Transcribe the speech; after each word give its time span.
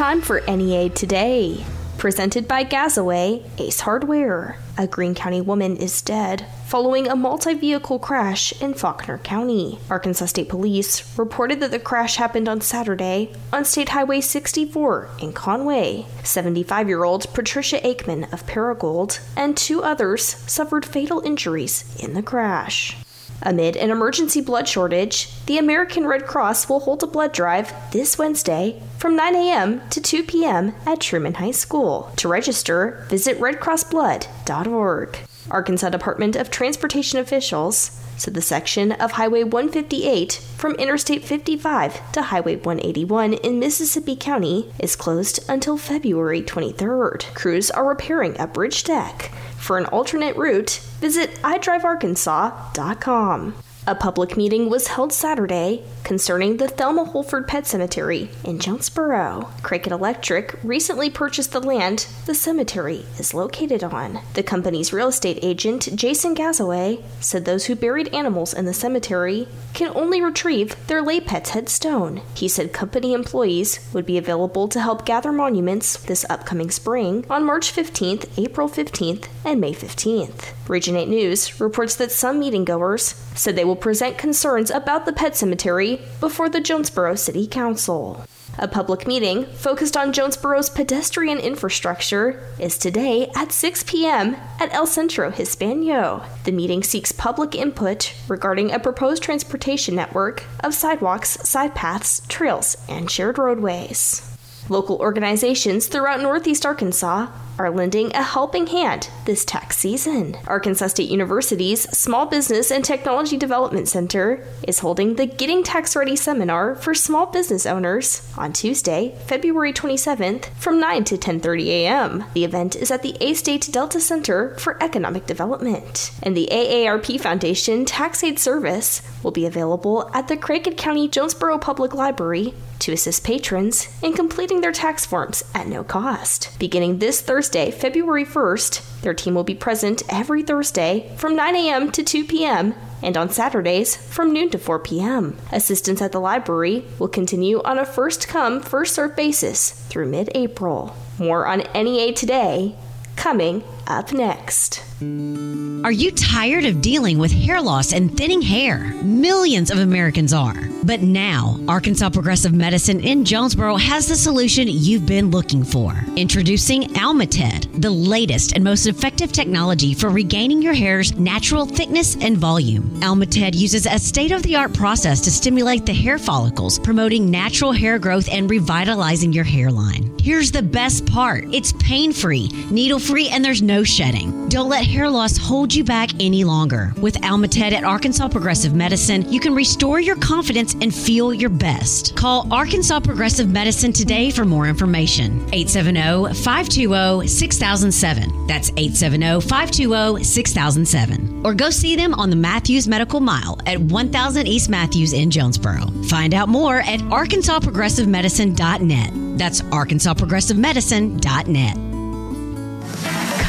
time 0.00 0.22
for 0.22 0.40
NEA 0.48 0.88
Today. 0.88 1.62
Presented 1.98 2.48
by 2.48 2.64
Gazaway, 2.64 3.44
Ace 3.58 3.80
Hardware. 3.80 4.58
A 4.78 4.86
Greene 4.86 5.14
County 5.14 5.42
woman 5.42 5.76
is 5.76 6.00
dead 6.00 6.46
following 6.64 7.06
a 7.06 7.14
multi 7.14 7.52
vehicle 7.52 7.98
crash 7.98 8.58
in 8.62 8.72
Faulkner 8.72 9.18
County. 9.18 9.78
Arkansas 9.90 10.24
State 10.24 10.48
Police 10.48 11.18
reported 11.18 11.60
that 11.60 11.70
the 11.70 11.78
crash 11.78 12.16
happened 12.16 12.48
on 12.48 12.62
Saturday 12.62 13.30
on 13.52 13.66
State 13.66 13.90
Highway 13.90 14.22
64 14.22 15.10
in 15.20 15.34
Conway. 15.34 16.06
75 16.24 16.88
year 16.88 17.04
old 17.04 17.30
Patricia 17.34 17.78
Aikman 17.80 18.32
of 18.32 18.46
Paragould 18.46 19.20
and 19.36 19.54
two 19.54 19.82
others 19.82 20.24
suffered 20.24 20.86
fatal 20.86 21.20
injuries 21.20 21.94
in 22.02 22.14
the 22.14 22.22
crash. 22.22 22.96
Amid 23.42 23.76
an 23.76 23.90
emergency 23.90 24.40
blood 24.40 24.68
shortage, 24.68 25.30
the 25.46 25.58
American 25.58 26.06
Red 26.06 26.26
Cross 26.26 26.68
will 26.68 26.80
hold 26.80 27.02
a 27.02 27.06
blood 27.06 27.32
drive 27.32 27.72
this 27.92 28.18
Wednesday 28.18 28.82
from 28.98 29.16
9 29.16 29.34
a.m. 29.34 29.80
to 29.90 30.00
2 30.00 30.24
p.m. 30.24 30.74
at 30.86 31.00
Trumann 31.00 31.34
High 31.34 31.50
School. 31.52 32.12
To 32.16 32.28
register, 32.28 33.06
visit 33.08 33.38
redcrossblood.org. 33.40 35.18
Arkansas 35.50 35.88
Department 35.88 36.36
of 36.36 36.50
Transportation 36.50 37.18
officials 37.18 38.00
said 38.20 38.34
the 38.34 38.42
section 38.42 38.92
of 38.92 39.12
Highway 39.12 39.44
158 39.44 40.34
from 40.56 40.74
Interstate 40.74 41.24
55 41.24 42.12
to 42.12 42.20
Highway 42.22 42.56
181 42.56 43.32
in 43.32 43.58
Mississippi 43.58 44.14
County 44.14 44.70
is 44.78 44.94
closed 44.94 45.40
until 45.48 45.78
February 45.78 46.42
23rd. 46.42 47.34
Crews 47.34 47.70
are 47.70 47.88
repairing 47.88 48.38
a 48.38 48.46
bridge 48.46 48.84
deck. 48.84 49.30
For 49.56 49.78
an 49.78 49.86
alternate 49.86 50.36
route, 50.36 50.82
visit 51.00 51.36
idrivearkansas.com. 51.36 53.54
A 53.86 53.94
public 53.94 54.36
meeting 54.36 54.68
was 54.68 54.88
held 54.88 55.10
Saturday 55.10 55.82
concerning 56.04 56.58
the 56.58 56.68
Thelma 56.68 57.04
Holford 57.04 57.48
Pet 57.48 57.66
Cemetery 57.66 58.28
in 58.44 58.58
Jonesboro. 58.58 59.48
Cricket 59.62 59.90
Electric 59.90 60.58
recently 60.62 61.08
purchased 61.08 61.52
the 61.52 61.60
land 61.60 62.06
the 62.26 62.34
cemetery 62.34 63.06
is 63.18 63.32
located 63.32 63.82
on. 63.82 64.20
The 64.34 64.42
company's 64.42 64.92
real 64.92 65.08
estate 65.08 65.38
agent, 65.40 65.88
Jason 65.96 66.34
Gazaway, 66.34 67.02
said 67.20 67.46
those 67.46 67.66
who 67.66 67.74
buried 67.74 68.08
animals 68.08 68.52
in 68.52 68.66
the 68.66 68.74
cemetery 68.74 69.48
can 69.72 69.92
only 69.94 70.20
retrieve 70.20 70.76
their 70.86 71.00
lay 71.00 71.18
pet's 71.18 71.50
headstone. 71.50 72.20
He 72.34 72.48
said 72.48 72.74
company 72.74 73.14
employees 73.14 73.80
would 73.94 74.04
be 74.04 74.18
available 74.18 74.68
to 74.68 74.80
help 74.80 75.06
gather 75.06 75.32
monuments 75.32 75.96
this 75.96 76.26
upcoming 76.28 76.70
spring 76.70 77.24
on 77.30 77.46
March 77.46 77.72
15th, 77.74 78.28
April 78.38 78.68
15th, 78.68 79.28
and 79.42 79.58
May 79.58 79.72
15th. 79.72 80.52
Region 80.70 80.94
8 80.94 81.08
News 81.08 81.60
reports 81.60 81.96
that 81.96 82.12
some 82.12 82.38
meeting 82.38 82.64
goers 82.64 83.20
said 83.34 83.56
they 83.56 83.64
will 83.64 83.74
present 83.74 84.16
concerns 84.16 84.70
about 84.70 85.04
the 85.04 85.12
pet 85.12 85.34
cemetery 85.34 86.00
before 86.20 86.48
the 86.48 86.60
Jonesboro 86.60 87.16
City 87.16 87.48
Council. 87.48 88.24
A 88.56 88.68
public 88.68 89.04
meeting 89.04 89.46
focused 89.46 89.96
on 89.96 90.12
Jonesboro's 90.12 90.70
pedestrian 90.70 91.38
infrastructure 91.38 92.46
is 92.60 92.78
today 92.78 93.32
at 93.34 93.50
6 93.50 93.82
p.m. 93.82 94.36
at 94.60 94.72
El 94.72 94.86
Centro 94.86 95.32
Hispano. 95.32 96.24
The 96.44 96.52
meeting 96.52 96.84
seeks 96.84 97.10
public 97.10 97.56
input 97.56 98.14
regarding 98.28 98.70
a 98.70 98.78
proposed 98.78 99.24
transportation 99.24 99.96
network 99.96 100.44
of 100.62 100.72
sidewalks, 100.72 101.30
side 101.48 101.74
paths, 101.74 102.22
trails, 102.28 102.76
and 102.88 103.10
shared 103.10 103.38
roadways. 103.38 104.36
Local 104.68 104.98
organizations 104.98 105.88
throughout 105.88 106.20
Northeast 106.20 106.64
Arkansas 106.64 107.26
are 107.60 107.70
lending 107.70 108.10
a 108.14 108.22
helping 108.22 108.66
hand 108.68 109.10
this 109.26 109.44
tax 109.44 109.76
season. 109.76 110.34
Arkansas 110.46 110.86
State 110.86 111.10
University's 111.10 111.82
Small 111.90 112.24
Business 112.24 112.70
and 112.70 112.82
Technology 112.82 113.36
Development 113.36 113.86
Center 113.86 114.42
is 114.66 114.78
holding 114.78 115.16
the 115.16 115.26
Getting 115.26 115.62
Tax 115.62 115.94
Ready 115.94 116.16
seminar 116.16 116.74
for 116.74 116.94
small 116.94 117.26
business 117.26 117.66
owners 117.66 118.26
on 118.38 118.54
Tuesday, 118.54 119.14
February 119.26 119.74
27th 119.74 120.46
from 120.56 120.80
9 120.80 121.04
to 121.04 121.18
10:30 121.18 121.66
a.m. 121.66 122.24
The 122.32 122.44
event 122.44 122.76
is 122.76 122.90
at 122.90 123.02
the 123.02 123.14
A 123.20 123.34
State 123.34 123.68
Delta 123.70 124.00
Center 124.00 124.56
for 124.56 124.82
Economic 124.82 125.26
Development, 125.26 126.12
and 126.22 126.34
the 126.34 126.48
AARP 126.50 127.20
Foundation 127.20 127.84
Tax 127.84 128.24
Aid 128.24 128.38
Service 128.38 129.02
will 129.22 129.32
be 129.32 129.44
available 129.44 130.10
at 130.14 130.28
the 130.28 130.36
Craighead 130.38 130.78
County 130.78 131.08
Jonesboro 131.08 131.58
Public 131.58 131.92
Library 131.92 132.54
to 132.78 132.92
assist 132.92 133.22
patrons 133.24 133.88
in 134.02 134.14
completing 134.14 134.62
their 134.62 134.72
tax 134.72 135.04
forms 135.04 135.42
at 135.54 135.68
no 135.68 135.84
cost. 135.84 136.58
Beginning 136.58 136.98
this 136.98 137.20
Thursday, 137.20 137.49
February 137.50 138.24
1st, 138.24 139.00
their 139.02 139.14
team 139.14 139.34
will 139.34 139.44
be 139.44 139.54
present 139.54 140.02
every 140.08 140.42
Thursday 140.42 141.12
from 141.16 141.34
9 141.34 141.56
a.m. 141.56 141.90
to 141.90 142.04
2 142.04 142.24
p.m. 142.24 142.74
and 143.02 143.16
on 143.16 143.28
Saturdays 143.28 143.96
from 143.96 144.32
noon 144.32 144.50
to 144.50 144.58
4 144.58 144.78
p.m. 144.78 145.36
Assistance 145.50 146.00
at 146.00 146.12
the 146.12 146.20
library 146.20 146.84
will 146.98 147.08
continue 147.08 147.60
on 147.62 147.78
a 147.78 147.84
first 147.84 148.28
come, 148.28 148.60
first 148.60 148.94
served 148.94 149.16
basis 149.16 149.70
through 149.70 150.06
mid 150.06 150.30
April. 150.34 150.94
More 151.18 151.46
on 151.46 151.64
NEA 151.74 152.12
today, 152.12 152.76
coming 153.16 153.64
up 153.86 154.12
next. 154.12 154.82
Are 155.02 155.92
you 155.92 156.10
tired 156.10 156.66
of 156.66 156.82
dealing 156.82 157.16
with 157.18 157.32
hair 157.32 157.62
loss 157.62 157.94
and 157.94 158.14
thinning 158.14 158.42
hair? 158.42 158.92
Millions 159.02 159.70
of 159.70 159.78
Americans 159.78 160.34
are. 160.34 160.68
But 160.82 161.00
now, 161.00 161.58
Arkansas 161.68 162.10
Progressive 162.10 162.52
Medicine 162.52 163.00
in 163.00 163.24
Jonesboro 163.24 163.76
has 163.76 164.08
the 164.08 164.16
solution 164.16 164.66
you've 164.68 165.06
been 165.06 165.30
looking 165.30 165.62
for. 165.62 165.94
Introducing 166.16 166.98
Alma 166.98 167.26
TED, 167.26 167.68
the 167.80 167.90
latest 167.90 168.54
and 168.54 168.64
most 168.64 168.86
effective 168.86 169.30
technology 169.32 169.94
for 169.94 170.10
regaining 170.10 170.60
your 170.60 170.74
hair's 170.74 171.16
natural 171.18 171.64
thickness 171.64 172.16
and 172.20 172.36
volume. 172.36 173.02
Alma 173.02 173.26
TED 173.26 173.54
uses 173.54 173.86
a 173.86 173.98
state 173.98 174.32
of 174.32 174.42
the 174.42 174.56
art 174.56 174.74
process 174.74 175.20
to 175.22 175.30
stimulate 175.30 175.86
the 175.86 175.94
hair 175.94 176.18
follicles, 176.18 176.78
promoting 176.78 177.30
natural 177.30 177.72
hair 177.72 177.98
growth 177.98 178.28
and 178.30 178.50
revitalizing 178.50 179.32
your 179.32 179.44
hairline. 179.44 180.14
Here's 180.20 180.50
the 180.50 180.62
best 180.62 181.06
part 181.06 181.44
it's 181.54 181.72
pain 181.74 182.12
free, 182.12 182.48
needle 182.70 182.98
free, 182.98 183.28
and 183.28 183.42
there's 183.42 183.62
no 183.62 183.69
shedding. 183.84 184.48
Don't 184.48 184.68
let 184.68 184.84
hair 184.84 185.08
loss 185.08 185.36
hold 185.36 185.72
you 185.72 185.84
back 185.84 186.10
any 186.18 186.42
longer. 186.44 186.92
With 187.00 187.24
Alma 187.24 187.46
TED 187.48 187.72
at 187.72 187.84
Arkansas 187.84 188.28
Progressive 188.28 188.74
Medicine, 188.74 189.30
you 189.32 189.38
can 189.38 189.54
restore 189.54 190.00
your 190.00 190.16
confidence 190.16 190.74
and 190.74 190.92
feel 190.94 191.32
your 191.32 191.50
best. 191.50 192.16
Call 192.16 192.52
Arkansas 192.52 192.98
Progressive 193.00 193.48
Medicine 193.48 193.92
today 193.92 194.30
for 194.30 194.44
more 194.44 194.66
information. 194.66 195.48
870 195.52 196.34
520 196.42 197.28
6007. 197.28 198.46
That's 198.46 198.70
870 198.70 199.46
520 199.48 200.24
6007. 200.24 201.46
Or 201.46 201.54
go 201.54 201.70
see 201.70 201.96
them 201.96 202.14
on 202.14 202.30
the 202.30 202.36
Matthews 202.36 202.88
Medical 202.88 203.20
Mile 203.20 203.58
at 203.66 203.80
1000 203.80 204.48
East 204.48 204.68
Matthews 204.68 205.12
in 205.12 205.30
Jonesboro. 205.30 205.86
Find 206.08 206.34
out 206.34 206.48
more 206.48 206.80
at 206.80 206.98
arkansasprogressivemedicine.net. 207.00 209.38
That's 209.38 209.62
arkansasprogressivemedicine.net 209.62 211.89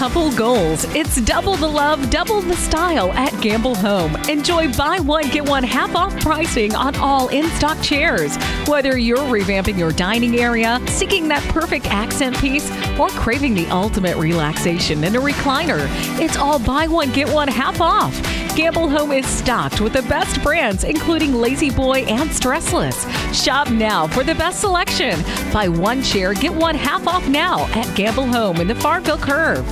couple 0.02 0.32
goals. 0.32 0.84
It's 0.96 1.22
double 1.22 1.56
the 1.56 1.68
love, 1.68 2.10
double 2.10 2.42
the 2.42 2.56
style 2.56 3.12
at 3.12 3.40
Gamble 3.40 3.76
Home. 3.76 4.16
Enjoy 4.28 4.74
buy 4.74 4.98
one, 5.00 5.30
get 5.30 5.48
one 5.48 5.64
half 5.64 5.96
off 5.96 6.20
pricing 6.22 6.74
on 6.74 6.96
all 6.96 7.28
in 7.28 7.48
stock 7.52 7.80
chairs. 7.84 8.36
Whether 8.66 8.98
you're 8.98 9.20
revamping 9.20 9.78
your 9.78 9.92
dining 9.92 10.40
area, 10.40 10.82
seeking 10.88 11.28
that 11.28 11.44
perfect 11.54 11.86
accent 11.86 12.36
piece, 12.40 12.72
or 12.98 13.10
craving 13.10 13.54
the 13.54 13.68
ultimate 13.68 14.18
relaxation 14.18 15.04
in 15.04 15.16
a 15.16 15.20
recliner, 15.20 15.86
it's 16.20 16.36
all 16.36 16.58
buy 16.58 16.88
one, 16.88 17.12
get 17.12 17.32
one 17.32 17.48
half 17.48 17.80
off. 17.80 18.20
Gamble 18.56 18.90
Home 18.90 19.14
is 19.14 19.26
stocked 19.26 19.80
with 19.80 19.94
the 19.94 20.02
best 20.04 20.44
brands, 20.44 20.84
including 20.84 21.34
La-Z-Boy 21.34 22.02
and 22.02 22.30
Stressless. 22.30 23.08
Shop 23.34 23.72
now 23.72 24.08
for 24.08 24.26
the 24.26 24.36
best 24.36 24.60
selection. 24.60 25.22
Buy 25.54 25.70
one 25.70 26.04
chair, 26.04 26.34
get 26.34 26.54
one 26.54 26.76
half 26.76 27.08
off 27.08 27.26
now 27.30 27.66
at 27.68 27.96
Gamble 27.96 28.28
Home 28.28 28.58
in 28.58 28.68
the 28.68 28.76
Farmville 28.76 29.20
Curve. 29.20 29.66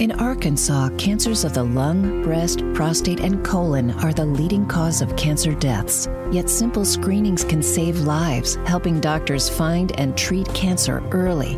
In 0.00 0.10
Arkansas, 0.18 0.88
cancers 0.98 1.44
of 1.44 1.54
the 1.54 1.62
lung, 1.62 2.24
breast, 2.24 2.64
prostate, 2.74 3.20
and 3.20 3.44
colon 3.44 3.92
are 4.00 4.12
the 4.12 4.26
leading 4.26 4.66
cause 4.66 5.00
of 5.00 5.14
cancer 5.14 5.54
deaths. 5.54 6.08
Yet 6.32 6.50
simple 6.50 6.84
screenings 6.84 7.44
can 7.44 7.62
save 7.62 8.00
lives, 8.00 8.56
helping 8.66 8.98
doctors 8.98 9.48
find 9.48 9.92
and 10.00 10.18
treat 10.18 10.52
cancer 10.54 11.00
early. 11.12 11.56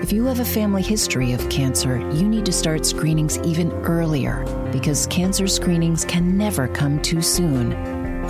If 0.00 0.12
you 0.12 0.26
have 0.26 0.38
a 0.38 0.44
family 0.44 0.82
history 0.82 1.32
of 1.32 1.50
cancer, 1.50 1.98
you 2.12 2.28
need 2.28 2.46
to 2.46 2.52
start 2.52 2.86
screenings 2.86 3.36
even 3.38 3.72
earlier 3.84 4.44
because 4.70 5.08
cancer 5.08 5.48
screenings 5.48 6.04
can 6.04 6.38
never 6.38 6.68
come 6.68 7.02
too 7.02 7.20
soon, 7.20 7.72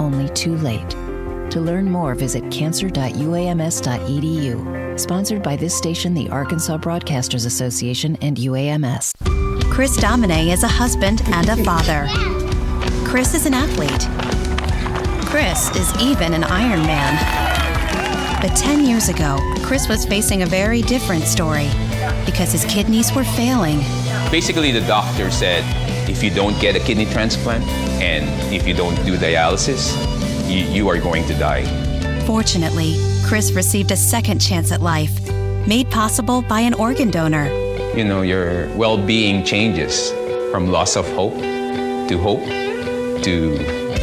only 0.00 0.30
too 0.30 0.56
late. 0.56 0.88
To 1.50 1.60
learn 1.60 1.90
more, 1.90 2.14
visit 2.14 2.50
cancer.uams.edu. 2.50 4.98
Sponsored 4.98 5.42
by 5.42 5.56
this 5.56 5.76
station, 5.76 6.14
the 6.14 6.30
Arkansas 6.30 6.78
Broadcasters 6.78 7.44
Association, 7.44 8.16
and 8.22 8.38
UAMS. 8.38 9.12
Chris 9.70 9.94
Domine 9.98 10.48
is 10.48 10.62
a 10.62 10.68
husband 10.68 11.20
and 11.26 11.50
a 11.50 11.62
father. 11.64 12.08
Chris 13.06 13.34
is 13.34 13.44
an 13.44 13.52
athlete. 13.52 14.08
Chris 15.26 15.68
is 15.76 15.94
even 16.00 16.32
an 16.32 16.44
Ironman. 16.44 17.67
But 18.40 18.54
10 18.54 18.86
years 18.86 19.08
ago, 19.08 19.36
Chris 19.64 19.88
was 19.88 20.06
facing 20.06 20.42
a 20.42 20.46
very 20.46 20.80
different 20.80 21.24
story 21.24 21.66
because 22.24 22.52
his 22.52 22.64
kidneys 22.66 23.12
were 23.12 23.24
failing. 23.24 23.80
Basically, 24.30 24.70
the 24.70 24.80
doctor 24.82 25.28
said 25.28 25.64
if 26.08 26.22
you 26.22 26.30
don't 26.30 26.56
get 26.60 26.76
a 26.76 26.78
kidney 26.78 27.06
transplant 27.06 27.64
and 28.00 28.24
if 28.54 28.64
you 28.64 28.74
don't 28.74 28.94
do 29.04 29.16
dialysis, 29.16 29.90
you, 30.48 30.60
you 30.72 30.88
are 30.88 30.98
going 30.98 31.26
to 31.26 31.34
die. 31.34 31.64
Fortunately, 32.26 32.94
Chris 33.26 33.50
received 33.50 33.90
a 33.90 33.96
second 33.96 34.40
chance 34.40 34.70
at 34.70 34.82
life, 34.82 35.20
made 35.66 35.90
possible 35.90 36.42
by 36.42 36.60
an 36.60 36.74
organ 36.74 37.10
donor. 37.10 37.48
You 37.96 38.04
know, 38.04 38.22
your 38.22 38.68
well 38.76 38.96
being 38.96 39.44
changes 39.44 40.12
from 40.52 40.70
loss 40.70 40.94
of 40.94 41.08
hope 41.14 41.34
to 41.34 42.18
hope 42.18 42.44
to 43.24 43.58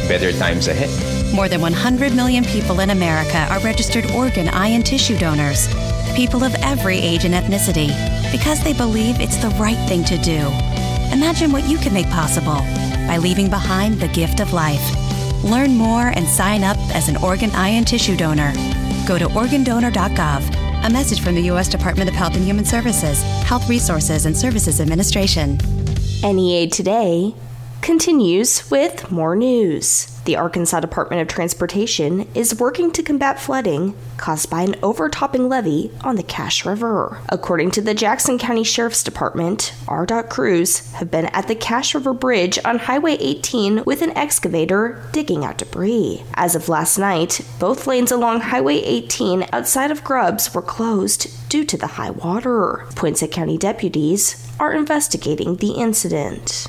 better 0.08 0.30
times 0.32 0.68
ahead. 0.68 1.15
More 1.36 1.50
than 1.50 1.60
100 1.60 2.16
million 2.16 2.44
people 2.44 2.80
in 2.80 2.88
America 2.88 3.46
are 3.50 3.60
registered 3.60 4.10
organ, 4.12 4.48
eye, 4.48 4.68
and 4.68 4.86
tissue 4.86 5.18
donors. 5.18 5.68
People 6.16 6.42
of 6.42 6.54
every 6.62 6.96
age 6.96 7.26
and 7.26 7.34
ethnicity, 7.34 7.88
because 8.32 8.64
they 8.64 8.72
believe 8.72 9.20
it's 9.20 9.36
the 9.36 9.50
right 9.50 9.76
thing 9.86 10.02
to 10.04 10.16
do. 10.16 10.38
Imagine 11.12 11.52
what 11.52 11.68
you 11.68 11.76
can 11.76 11.92
make 11.92 12.08
possible 12.08 12.62
by 13.06 13.18
leaving 13.20 13.50
behind 13.50 14.00
the 14.00 14.08
gift 14.08 14.40
of 14.40 14.54
life. 14.54 14.80
Learn 15.44 15.76
more 15.76 16.08
and 16.08 16.26
sign 16.26 16.64
up 16.64 16.78
as 16.94 17.10
an 17.10 17.18
organ, 17.18 17.50
eye, 17.50 17.68
and 17.68 17.86
tissue 17.86 18.16
donor. 18.16 18.54
Go 19.06 19.18
to 19.18 19.26
organdonor.gov. 19.26 20.86
A 20.86 20.88
message 20.88 21.20
from 21.20 21.34
the 21.34 21.42
U.S. 21.52 21.68
Department 21.68 22.08
of 22.08 22.16
Health 22.16 22.34
and 22.34 22.46
Human 22.46 22.64
Services, 22.64 23.22
Health 23.44 23.68
Resources 23.68 24.24
and 24.24 24.34
Services 24.34 24.80
Administration. 24.80 25.58
NEA 26.22 26.68
Today 26.68 27.34
continues 27.86 28.68
with 28.68 29.12
more 29.12 29.36
news. 29.36 30.06
The 30.24 30.34
Arkansas 30.34 30.80
Department 30.80 31.22
of 31.22 31.28
Transportation 31.28 32.26
is 32.34 32.58
working 32.58 32.90
to 32.90 33.00
combat 33.00 33.38
flooding 33.38 33.94
caused 34.16 34.50
by 34.50 34.62
an 34.62 34.74
overtopping 34.82 35.48
levee 35.48 35.92
on 36.00 36.16
the 36.16 36.24
Cache 36.24 36.66
River. 36.66 37.20
According 37.28 37.70
to 37.70 37.80
the 37.80 37.94
Jackson 37.94 38.38
County 38.38 38.64
Sheriff's 38.64 39.04
Department, 39.04 39.72
ARDOT 39.86 40.28
crews 40.30 40.92
have 40.94 41.12
been 41.12 41.26
at 41.26 41.46
the 41.46 41.54
Cache 41.54 41.94
River 41.94 42.12
Bridge 42.12 42.58
on 42.64 42.80
Highway 42.80 43.18
18 43.20 43.84
with 43.84 44.02
an 44.02 44.16
excavator 44.18 45.00
digging 45.12 45.44
out 45.44 45.58
debris. 45.58 46.24
As 46.34 46.56
of 46.56 46.68
last 46.68 46.98
night, 46.98 47.40
both 47.60 47.86
lanes 47.86 48.10
along 48.10 48.40
Highway 48.40 48.78
18 48.78 49.46
outside 49.52 49.92
of 49.92 50.02
Grubbs 50.02 50.52
were 50.52 50.60
closed 50.60 51.48
due 51.48 51.64
to 51.64 51.76
the 51.76 51.86
high 51.86 52.10
water. 52.10 52.84
Poinsett 52.96 53.30
County 53.30 53.56
deputies 53.56 54.52
are 54.58 54.72
investigating 54.72 55.54
the 55.54 55.74
incident. 55.74 56.66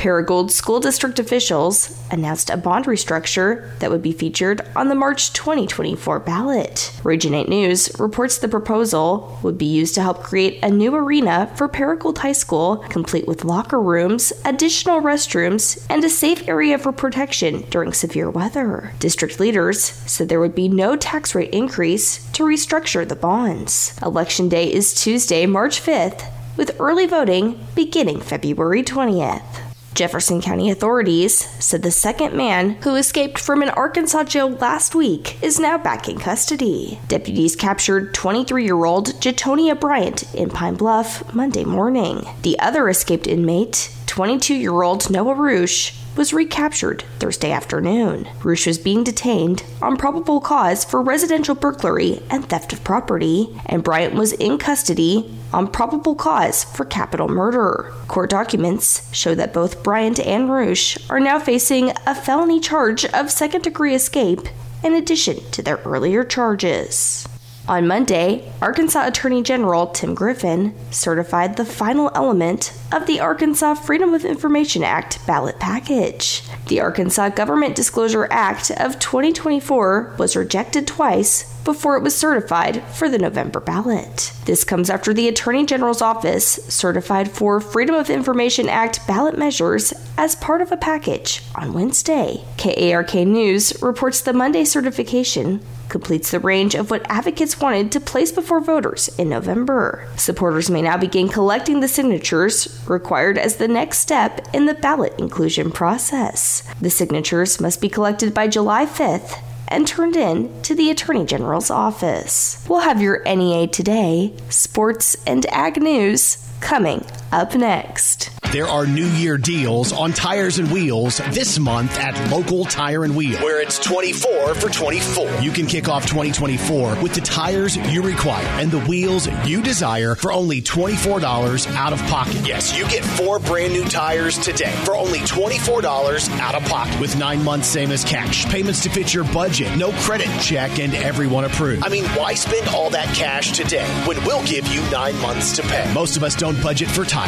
Paragould 0.00 0.50
School 0.50 0.80
District 0.80 1.18
officials 1.18 1.94
announced 2.10 2.48
a 2.48 2.56
bond 2.56 2.86
restructure 2.86 3.78
that 3.80 3.90
would 3.90 4.00
be 4.00 4.12
featured 4.12 4.62
on 4.74 4.88
the 4.88 4.94
March 4.94 5.34
2024 5.34 6.20
ballot. 6.20 6.90
Region 7.04 7.34
8 7.34 7.50
News 7.50 8.00
reports 8.00 8.38
the 8.38 8.48
proposal 8.48 9.38
would 9.42 9.58
be 9.58 9.66
used 9.66 9.94
to 9.96 10.00
help 10.00 10.22
create 10.22 10.58
a 10.64 10.70
new 10.70 10.94
arena 10.94 11.52
for 11.54 11.68
Paragould 11.68 12.16
High 12.16 12.32
School, 12.32 12.78
complete 12.88 13.28
with 13.28 13.44
locker 13.44 13.78
rooms, 13.78 14.32
additional 14.46 15.02
restrooms, 15.02 15.84
and 15.90 16.02
a 16.02 16.08
safe 16.08 16.48
area 16.48 16.78
for 16.78 16.92
protection 16.92 17.68
during 17.68 17.92
severe 17.92 18.30
weather. 18.30 18.94
District 19.00 19.38
leaders 19.38 19.82
said 19.82 20.30
there 20.30 20.40
would 20.40 20.54
be 20.54 20.70
no 20.70 20.96
tax 20.96 21.34
rate 21.34 21.50
increase 21.50 22.26
to 22.30 22.44
restructure 22.44 23.06
the 23.06 23.14
bonds. 23.14 23.94
Election 24.02 24.48
Day 24.48 24.72
is 24.72 24.94
Tuesday, 24.94 25.44
March 25.44 25.82
5th, 25.82 26.24
with 26.56 26.80
early 26.80 27.04
voting 27.04 27.66
beginning 27.74 28.20
February 28.20 28.82
20th. 28.82 29.69
Jefferson 29.94 30.40
County 30.40 30.70
authorities 30.70 31.34
said 31.62 31.82
the 31.82 31.90
second 31.90 32.34
man 32.34 32.70
who 32.82 32.94
escaped 32.94 33.38
from 33.38 33.62
an 33.62 33.68
Arkansas 33.70 34.24
jail 34.24 34.50
last 34.50 34.94
week 34.94 35.42
is 35.42 35.58
now 35.58 35.76
back 35.76 36.08
in 36.08 36.18
custody. 36.18 37.00
Deputies 37.08 37.56
captured 37.56 38.14
23 38.14 38.64
year 38.64 38.84
old 38.84 39.08
Jatonia 39.20 39.78
Bryant 39.78 40.32
in 40.34 40.48
Pine 40.48 40.76
Bluff 40.76 41.34
Monday 41.34 41.64
morning. 41.64 42.24
The 42.42 42.58
other 42.60 42.88
escaped 42.88 43.26
inmate, 43.26 43.92
22 44.06 44.54
year 44.54 44.82
old 44.82 45.10
Noah 45.10 45.34
Roosh, 45.34 45.92
was 46.16 46.32
recaptured 46.32 47.04
Thursday 47.18 47.52
afternoon. 47.52 48.28
Roosh 48.42 48.66
was 48.66 48.78
being 48.78 49.04
detained 49.04 49.62
on 49.80 49.96
probable 49.96 50.40
cause 50.40 50.84
for 50.84 51.02
residential 51.02 51.54
burglary 51.54 52.22
and 52.30 52.48
theft 52.48 52.72
of 52.72 52.84
property, 52.84 53.48
and 53.66 53.84
Bryant 53.84 54.14
was 54.14 54.32
in 54.32 54.58
custody 54.58 55.38
on 55.52 55.68
probable 55.68 56.14
cause 56.14 56.64
for 56.64 56.84
capital 56.84 57.28
murder. 57.28 57.92
Court 58.08 58.30
documents 58.30 59.08
show 59.14 59.34
that 59.34 59.54
both 59.54 59.82
Bryant 59.82 60.20
and 60.20 60.50
Roosh 60.50 60.98
are 61.08 61.20
now 61.20 61.38
facing 61.38 61.92
a 62.06 62.14
felony 62.14 62.60
charge 62.60 63.04
of 63.06 63.30
second 63.30 63.62
degree 63.62 63.94
escape 63.94 64.40
in 64.82 64.94
addition 64.94 65.38
to 65.50 65.62
their 65.62 65.78
earlier 65.78 66.24
charges. 66.24 67.26
On 67.68 67.86
Monday, 67.86 68.50
Arkansas 68.60 69.06
Attorney 69.06 69.42
General 69.42 69.86
Tim 69.88 70.14
Griffin 70.14 70.74
certified 70.90 71.56
the 71.56 71.64
final 71.64 72.10
element 72.14 72.72
of 72.90 73.06
the 73.06 73.20
Arkansas 73.20 73.74
Freedom 73.74 74.12
of 74.12 74.24
Information 74.24 74.82
Act 74.82 75.24
ballot 75.26 75.60
package. 75.60 76.42
The 76.66 76.80
Arkansas 76.80 77.28
Government 77.30 77.76
Disclosure 77.76 78.26
Act 78.30 78.70
of 78.72 78.98
2024 78.98 80.16
was 80.18 80.36
rejected 80.36 80.86
twice 80.86 81.52
before 81.62 81.96
it 81.96 82.02
was 82.02 82.16
certified 82.16 82.82
for 82.88 83.08
the 83.08 83.18
November 83.18 83.60
ballot. 83.60 84.32
This 84.46 84.64
comes 84.64 84.90
after 84.90 85.12
the 85.12 85.28
Attorney 85.28 85.66
General's 85.66 86.02
office 86.02 86.46
certified 86.68 87.30
four 87.30 87.60
Freedom 87.60 87.94
of 87.94 88.10
Information 88.10 88.68
Act 88.68 89.06
ballot 89.06 89.38
measures 89.38 89.92
as 90.16 90.34
part 90.34 90.62
of 90.62 90.72
a 90.72 90.76
package 90.76 91.42
on 91.54 91.72
Wednesday. 91.72 92.42
KARK 92.56 93.14
News 93.26 93.80
reports 93.82 94.22
the 94.22 94.32
Monday 94.32 94.64
certification 94.64 95.60
completes 95.90 96.30
the 96.30 96.40
range 96.40 96.74
of 96.74 96.90
what 96.90 97.04
advocates 97.10 97.60
wanted 97.60 97.92
to 97.92 98.00
place 98.00 98.32
before 98.32 98.60
voters 98.60 99.08
in 99.18 99.28
November. 99.28 100.08
Supporters 100.16 100.70
may 100.70 100.82
now 100.82 100.96
begin 100.96 101.28
collecting 101.28 101.80
the 101.80 101.88
signatures 101.88 102.82
required 102.86 103.36
as 103.36 103.56
the 103.56 103.68
next 103.68 103.98
step 103.98 104.48
in 104.54 104.66
the 104.66 104.74
ballot 104.74 105.12
inclusion 105.18 105.70
process. 105.70 106.62
The 106.80 106.90
signatures 106.90 107.60
must 107.60 107.80
be 107.80 107.88
collected 107.88 108.32
by 108.32 108.48
July 108.48 108.86
5th 108.86 109.42
and 109.68 109.86
turned 109.86 110.16
in 110.16 110.62
to 110.62 110.74
the 110.74 110.90
Attorney 110.90 111.24
General's 111.24 111.70
office. 111.70 112.64
We'll 112.68 112.80
have 112.80 113.02
your 113.02 113.22
NEA 113.24 113.68
Today, 113.68 114.34
sports, 114.48 115.16
and 115.26 115.46
ag 115.46 115.80
news 115.80 116.48
coming 116.60 117.04
up 117.32 117.54
next. 117.54 118.30
There 118.52 118.66
are 118.66 118.84
New 118.84 119.06
Year 119.06 119.38
deals 119.38 119.92
on 119.92 120.12
tires 120.12 120.58
and 120.58 120.72
wheels 120.72 121.18
this 121.30 121.60
month 121.60 121.96
at 121.98 122.32
Local 122.32 122.64
Tire 122.64 123.04
and 123.04 123.14
Wheel, 123.14 123.38
where 123.38 123.62
it's 123.62 123.78
24 123.78 124.56
for 124.56 124.68
24. 124.68 125.40
You 125.40 125.52
can 125.52 125.66
kick 125.66 125.88
off 125.88 126.06
2024 126.06 127.00
with 127.00 127.14
the 127.14 127.20
tires 127.20 127.76
you 127.76 128.02
require 128.02 128.44
and 128.58 128.68
the 128.72 128.80
wheels 128.80 129.28
you 129.46 129.62
desire 129.62 130.16
for 130.16 130.32
only 130.32 130.60
$24 130.60 131.72
out 131.76 131.92
of 131.92 132.00
pocket. 132.08 132.44
Yes, 132.44 132.76
you 132.76 132.88
get 132.88 133.04
four 133.04 133.38
brand 133.38 133.72
new 133.72 133.84
tires 133.84 134.36
today 134.36 134.74
for 134.84 134.96
only 134.96 135.20
$24 135.20 136.40
out 136.40 136.56
of 136.56 136.64
pocket 136.64 136.98
with 136.98 137.16
nine 137.16 137.44
months 137.44 137.68
same 137.68 137.92
as 137.92 138.04
cash. 138.04 138.44
Payments 138.46 138.82
to 138.82 138.90
fit 138.90 139.14
your 139.14 139.22
budget, 139.32 139.78
no 139.78 139.92
credit 139.92 140.28
check, 140.40 140.80
and 140.80 140.92
everyone 140.94 141.44
approved. 141.44 141.84
I 141.84 141.88
mean, 141.88 142.04
why 142.16 142.34
spend 142.34 142.66
all 142.74 142.90
that 142.90 143.14
cash 143.14 143.52
today 143.52 143.86
when 144.06 144.16
we'll 144.24 144.44
give 144.44 144.66
you 144.66 144.80
nine 144.90 145.16
months 145.20 145.54
to 145.54 145.62
pay? 145.62 145.88
Most 145.94 146.16
of 146.16 146.24
us 146.24 146.34
don't 146.34 146.60
budget 146.60 146.88
for 146.88 147.04
tires, 147.04 147.19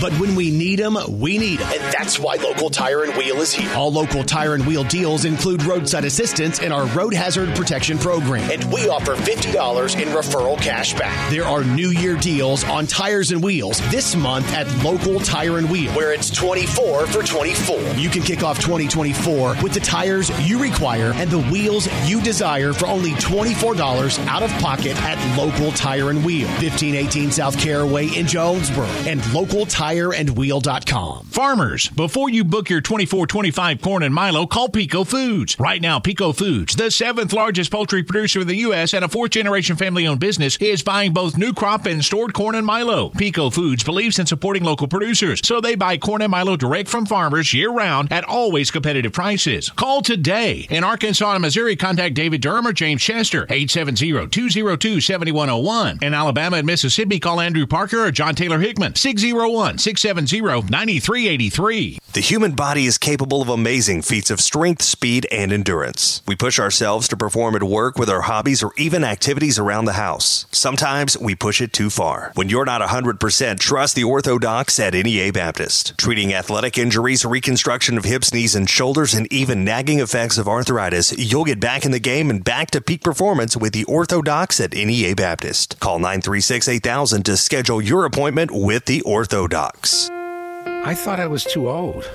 but 0.00 0.12
when 0.20 0.34
we 0.34 0.50
need 0.50 0.78
them, 0.78 0.96
we 1.08 1.38
need 1.38 1.60
them. 1.60 1.70
And 1.72 1.82
that's 1.92 2.18
why 2.18 2.36
Local 2.36 2.70
Tire 2.70 3.04
and 3.04 3.14
Wheel 3.16 3.36
is 3.36 3.52
here. 3.52 3.72
All 3.74 3.92
Local 3.92 4.24
Tire 4.24 4.54
and 4.54 4.66
Wheel 4.66 4.84
deals 4.84 5.24
include 5.24 5.62
roadside 5.64 6.04
assistance 6.04 6.60
in 6.60 6.72
our 6.72 6.86
road 6.86 7.14
hazard 7.14 7.54
protection 7.56 7.98
program. 7.98 8.50
And 8.50 8.72
we 8.72 8.88
offer 8.88 9.14
$50 9.14 10.00
in 10.00 10.08
referral 10.08 10.60
cash 10.60 10.94
back. 10.94 11.30
There 11.30 11.44
are 11.44 11.64
New 11.64 11.90
Year 11.90 12.16
deals 12.16 12.64
on 12.64 12.86
tires 12.86 13.30
and 13.30 13.42
wheels 13.42 13.80
this 13.90 14.14
month 14.14 14.52
at 14.52 14.66
Local 14.84 15.20
Tire 15.20 15.58
and 15.58 15.70
Wheel, 15.70 15.92
where 15.92 16.12
it's 16.12 16.30
24 16.30 17.06
for 17.06 17.22
24. 17.22 17.80
You 17.94 18.08
can 18.08 18.22
kick 18.22 18.42
off 18.42 18.58
2024 18.60 19.56
with 19.62 19.72
the 19.72 19.80
tires 19.80 20.30
you 20.48 20.60
require 20.60 21.12
and 21.14 21.30
the 21.30 21.42
wheels 21.50 21.88
you 22.08 22.20
desire 22.20 22.72
for 22.72 22.86
only 22.86 23.12
$24 23.12 24.26
out 24.26 24.42
of 24.42 24.50
pocket 24.60 24.96
at 25.02 25.36
Local 25.36 25.72
Tire 25.72 26.10
and 26.10 26.24
Wheel, 26.24 26.48
1518 26.48 27.30
South 27.30 27.58
Caraway 27.58 28.08
in 28.08 28.26
Jonesboro, 28.26 28.86
and 29.06 29.20
localtireandwheel.com. 29.38 31.26
Farmers, 31.26 31.88
before 31.90 32.28
you 32.28 32.42
book 32.42 32.68
your 32.68 32.82
24-25 32.82 33.80
corn 33.80 34.02
and 34.02 34.12
Milo, 34.12 34.46
call 34.46 34.68
Peco 34.68 35.06
Foods. 35.06 35.54
Right 35.60 35.80
now, 35.80 36.00
Peco 36.00 36.36
Foods, 36.36 36.74
the 36.74 36.90
seventh 36.90 37.32
largest 37.32 37.70
poultry 37.70 38.02
producer 38.02 38.40
in 38.40 38.48
the 38.48 38.56
U.S. 38.56 38.94
and 38.94 39.04
a 39.04 39.08
fourth-generation 39.08 39.76
family-owned 39.76 40.18
business, 40.18 40.56
is 40.56 40.82
buying 40.82 41.12
both 41.12 41.38
new 41.38 41.52
crop 41.52 41.86
and 41.86 42.04
stored 42.04 42.34
corn 42.34 42.56
and 42.56 42.66
Milo. 42.66 43.10
Peco 43.10 43.52
Foods 43.52 43.84
believes 43.84 44.18
in 44.18 44.26
supporting 44.26 44.64
local 44.64 44.88
producers, 44.88 45.40
so 45.44 45.60
they 45.60 45.76
buy 45.76 45.96
corn 45.96 46.22
and 46.22 46.32
Milo 46.32 46.56
direct 46.56 46.88
from 46.88 47.06
farmers 47.06 47.54
year-round 47.54 48.12
at 48.12 48.24
always 48.24 48.72
competitive 48.72 49.12
prices. 49.12 49.70
Call 49.70 50.02
today. 50.02 50.66
In 50.70 50.82
Arkansas 50.82 51.32
and 51.32 51.42
Missouri, 51.42 51.76
contact 51.76 52.14
David 52.14 52.40
Durham 52.40 52.66
or 52.66 52.72
James 52.72 53.02
Chester, 53.02 53.46
870-202-7101. 53.46 56.02
In 56.02 56.14
Alabama 56.14 56.56
and 56.56 56.66
Mississippi, 56.66 57.20
call 57.20 57.40
Andrew 57.40 57.66
Parker 57.66 58.04
or 58.04 58.10
John 58.10 58.34
Taylor 58.34 58.58
Hickman, 58.58 58.96
6 58.96 59.22
301 59.28 59.76
670 59.76 60.70
9383. 60.70 61.98
The 62.14 62.20
human 62.20 62.52
body 62.52 62.86
is 62.86 62.96
capable 62.96 63.42
of 63.42 63.50
amazing 63.50 64.00
feats 64.00 64.30
of 64.30 64.40
strength, 64.40 64.82
speed, 64.82 65.26
and 65.30 65.52
endurance. 65.52 66.22
We 66.26 66.34
push 66.34 66.58
ourselves 66.58 67.06
to 67.08 67.16
perform 67.16 67.54
at 67.54 67.62
work 67.62 67.98
with 67.98 68.08
our 68.08 68.22
hobbies 68.22 68.62
or 68.62 68.72
even 68.78 69.04
activities 69.04 69.58
around 69.58 69.84
the 69.84 69.92
house. 69.92 70.46
Sometimes 70.50 71.18
we 71.18 71.34
push 71.34 71.60
it 71.60 71.74
too 71.74 71.90
far. 71.90 72.32
When 72.34 72.48
you're 72.48 72.64
not 72.64 72.80
100%, 72.80 73.58
trust 73.60 73.94
the 73.94 74.04
orthodox 74.04 74.80
at 74.80 74.94
NEA 74.94 75.32
Baptist. 75.32 75.96
Treating 75.98 76.32
athletic 76.32 76.78
injuries, 76.78 77.26
reconstruction 77.26 77.98
of 77.98 78.04
hips, 78.04 78.32
knees, 78.32 78.54
and 78.54 78.68
shoulders, 78.68 79.12
and 79.12 79.30
even 79.30 79.64
nagging 79.64 80.00
effects 80.00 80.38
of 80.38 80.48
arthritis, 80.48 81.12
you'll 81.18 81.44
get 81.44 81.60
back 81.60 81.84
in 81.84 81.90
the 81.90 82.00
game 82.00 82.30
and 82.30 82.42
back 82.42 82.70
to 82.70 82.80
peak 82.80 83.04
performance 83.04 83.56
with 83.56 83.74
the 83.74 83.84
orthodox 83.84 84.58
at 84.58 84.72
NEA 84.72 85.14
Baptist. 85.14 85.78
Call 85.80 85.98
936 85.98 86.66
8000 86.66 87.22
to 87.24 87.36
schedule 87.36 87.82
your 87.82 88.06
appointment 88.06 88.50
with 88.50 88.86
the 88.86 89.02
orthodox. 89.02 89.17
I 89.20 90.94
thought 90.94 91.18
I 91.18 91.26
was 91.26 91.42
too 91.42 91.68
old. 91.68 92.08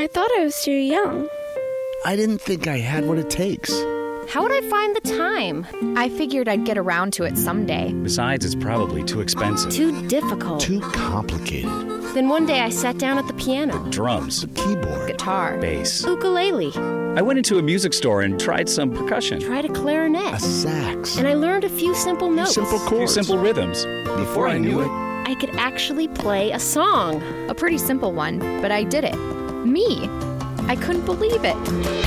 I 0.00 0.08
thought 0.08 0.28
I 0.36 0.42
was 0.42 0.60
too 0.64 0.72
young. 0.72 1.28
I 2.04 2.16
didn't 2.16 2.40
think 2.40 2.66
I 2.66 2.78
had 2.78 3.06
what 3.06 3.18
it 3.18 3.30
takes. 3.30 3.70
How 4.28 4.42
would 4.42 4.50
I 4.50 4.68
find 4.68 4.96
the 4.96 5.00
time? 5.16 5.64
I 5.96 6.08
figured 6.08 6.48
I'd 6.48 6.64
get 6.64 6.76
around 6.76 7.12
to 7.12 7.22
it 7.22 7.38
someday. 7.38 7.92
Besides, 7.92 8.44
it's 8.44 8.56
probably 8.56 9.04
too 9.04 9.20
expensive. 9.20 9.70
Too 9.70 10.08
difficult. 10.08 10.60
Too 10.60 10.80
complicated. 10.80 11.70
Then 12.14 12.28
one 12.28 12.46
day 12.46 12.62
I 12.62 12.68
sat 12.68 12.98
down 12.98 13.16
at 13.16 13.28
the 13.28 13.34
piano. 13.34 13.84
The 13.84 13.90
drums. 13.90 14.40
The 14.40 14.48
keyboard. 14.48 15.06
Guitar. 15.06 15.58
Bass. 15.58 16.04
Ukulele. 16.04 16.72
I 17.16 17.22
went 17.22 17.38
into 17.38 17.58
a 17.58 17.62
music 17.62 17.94
store 17.94 18.22
and 18.22 18.40
tried 18.40 18.68
some 18.68 18.90
percussion. 18.90 19.38
Tried 19.38 19.66
a 19.66 19.72
clarinet. 19.72 20.34
A 20.34 20.40
sax. 20.40 21.16
And 21.16 21.28
I 21.28 21.34
learned 21.34 21.62
a 21.62 21.68
few 21.68 21.94
simple 21.94 22.28
notes. 22.28 22.54
Simple 22.54 22.80
chords. 22.80 23.14
Few 23.14 23.22
simple 23.22 23.38
rhythms. 23.38 23.84
Before 24.16 24.48
I 24.48 24.58
knew 24.58 24.80
it, 24.80 25.13
I 25.26 25.34
could 25.34 25.56
actually 25.56 26.08
play 26.08 26.52
a 26.52 26.58
song. 26.58 27.22
A 27.48 27.54
pretty 27.54 27.78
simple 27.78 28.12
one, 28.12 28.38
but 28.60 28.70
I 28.70 28.84
did 28.84 29.04
it. 29.04 29.16
Me. 29.64 30.08
I 30.68 30.76
couldn't 30.76 31.06
believe 31.06 31.44
it. 31.44 32.04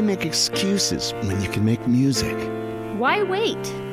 why 0.00 0.06
make 0.06 0.24
excuses 0.24 1.12
when 1.24 1.42
you 1.42 1.48
can 1.50 1.62
make 1.62 1.86
music? 1.86 2.34
Why 2.96 3.22
wait? 3.22 3.89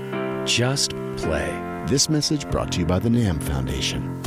Just 0.48 0.92
play. 1.18 1.84
This 1.88 2.10
message 2.10 2.50
brought 2.50 2.72
to 2.72 2.80
you 2.80 2.86
by 2.86 3.00
the 3.00 3.10
NAMM 3.10 3.44
Foundation. 3.44 4.24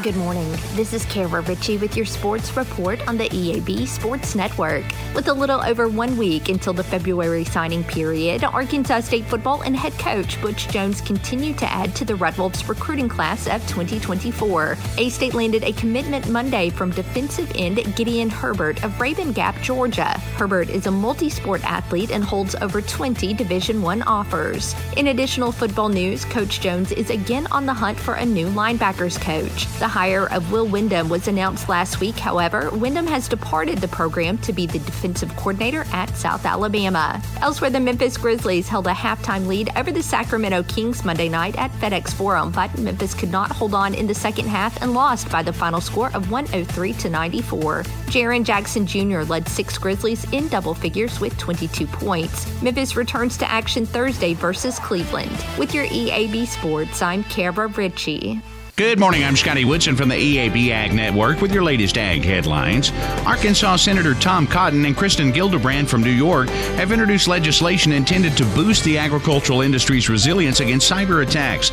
Good 0.00 0.14
morning. 0.14 0.48
This 0.74 0.92
is 0.92 1.04
Kara 1.06 1.40
Ritchie 1.40 1.78
with 1.78 1.96
your 1.96 2.06
sports 2.06 2.56
report 2.56 3.06
on 3.08 3.16
the 3.16 3.28
EAB 3.30 3.88
Sports 3.88 4.36
Network. 4.36 4.84
With 5.12 5.26
a 5.26 5.32
little 5.32 5.60
over 5.60 5.88
one 5.88 6.16
week 6.16 6.48
until 6.50 6.72
the 6.72 6.84
February 6.84 7.44
signing 7.44 7.82
period, 7.82 8.44
Arkansas 8.44 9.00
State 9.00 9.24
football 9.24 9.62
and 9.62 9.76
head 9.76 9.92
coach 9.94 10.40
Butch 10.40 10.68
Jones 10.68 11.00
continue 11.00 11.52
to 11.54 11.66
add 11.72 11.96
to 11.96 12.04
the 12.04 12.14
Red 12.14 12.38
Wolves 12.38 12.68
recruiting 12.68 13.08
class 13.08 13.48
of 13.48 13.60
2024. 13.66 14.78
A 14.98 15.08
State 15.08 15.34
landed 15.34 15.64
a 15.64 15.72
commitment 15.72 16.28
Monday 16.28 16.70
from 16.70 16.92
defensive 16.92 17.50
end 17.56 17.78
Gideon 17.96 18.30
Herbert 18.30 18.84
of 18.84 18.92
Rabun 18.98 19.34
Gap, 19.34 19.60
Georgia. 19.62 20.16
Herbert 20.36 20.70
is 20.70 20.86
a 20.86 20.92
multi-sport 20.92 21.64
athlete 21.64 22.12
and 22.12 22.22
holds 22.22 22.54
over 22.56 22.80
20 22.80 23.34
Division 23.34 23.82
One 23.82 24.02
offers. 24.02 24.76
In 24.96 25.08
additional 25.08 25.50
football 25.50 25.88
news, 25.88 26.24
Coach 26.24 26.60
Jones 26.60 26.92
is 26.92 27.10
again 27.10 27.48
on 27.50 27.66
the 27.66 27.74
hunt 27.74 27.98
for 27.98 28.14
a 28.14 28.24
new 28.24 28.46
linebackers 28.46 29.20
coach. 29.20 29.66
The 29.80 29.87
hire 29.88 30.30
of 30.32 30.52
Will 30.52 30.66
Wyndham 30.66 31.08
was 31.08 31.26
announced 31.26 31.68
last 31.68 31.98
week. 32.00 32.16
However, 32.16 32.70
Wyndham 32.70 33.06
has 33.06 33.26
departed 33.28 33.78
the 33.78 33.88
program 33.88 34.38
to 34.38 34.52
be 34.52 34.66
the 34.66 34.78
defensive 34.78 35.34
coordinator 35.36 35.84
at 35.92 36.14
South 36.16 36.44
Alabama. 36.44 37.20
Elsewhere, 37.40 37.70
the 37.70 37.80
Memphis 37.80 38.16
Grizzlies 38.16 38.68
held 38.68 38.86
a 38.86 38.92
halftime 38.92 39.46
lead 39.46 39.70
over 39.76 39.90
the 39.90 40.02
Sacramento 40.02 40.62
Kings 40.64 41.04
Monday 41.04 41.28
night 41.28 41.56
at 41.58 41.72
FedEx 41.72 42.12
Forum, 42.12 42.52
but 42.52 42.76
Memphis 42.78 43.14
could 43.14 43.30
not 43.30 43.50
hold 43.50 43.74
on 43.74 43.94
in 43.94 44.06
the 44.06 44.14
second 44.14 44.46
half 44.46 44.80
and 44.82 44.94
lost 44.94 45.30
by 45.30 45.42
the 45.42 45.52
final 45.52 45.80
score 45.80 46.14
of 46.14 46.30
103 46.30 46.92
to 46.92 47.10
94. 47.10 47.82
Jaren 48.08 48.44
Jackson 48.44 48.86
Jr. 48.86 49.22
led 49.22 49.48
six 49.48 49.78
Grizzlies 49.78 50.30
in 50.32 50.48
double 50.48 50.74
figures 50.74 51.18
with 51.20 51.36
22 51.38 51.86
points. 51.86 52.46
Memphis 52.62 52.96
returns 52.96 53.36
to 53.38 53.50
action 53.50 53.86
Thursday 53.86 54.34
versus 54.34 54.78
Cleveland. 54.78 55.44
With 55.58 55.74
your 55.74 55.86
EAB 55.86 56.46
Sports, 56.46 57.02
I'm 57.02 57.24
Kara 57.24 57.68
Ritchie. 57.68 58.42
Good 58.78 59.00
morning. 59.00 59.24
I'm 59.24 59.34
Scotty 59.34 59.64
Woodson 59.64 59.96
from 59.96 60.08
the 60.08 60.14
EAB 60.14 60.70
Ag 60.70 60.94
Network 60.94 61.40
with 61.40 61.52
your 61.52 61.64
latest 61.64 61.98
ag 61.98 62.24
headlines. 62.24 62.92
Arkansas 63.26 63.74
Senator 63.74 64.14
Tom 64.14 64.46
Cotton 64.46 64.84
and 64.84 64.96
Kirsten 64.96 65.32
Gillibrand 65.32 65.88
from 65.88 66.00
New 66.00 66.12
York 66.12 66.48
have 66.48 66.92
introduced 66.92 67.26
legislation 67.26 67.90
intended 67.90 68.36
to 68.36 68.44
boost 68.54 68.84
the 68.84 68.96
agricultural 68.96 69.62
industry's 69.62 70.08
resilience 70.08 70.60
against 70.60 70.88
cyber 70.88 71.26
attacks. 71.26 71.70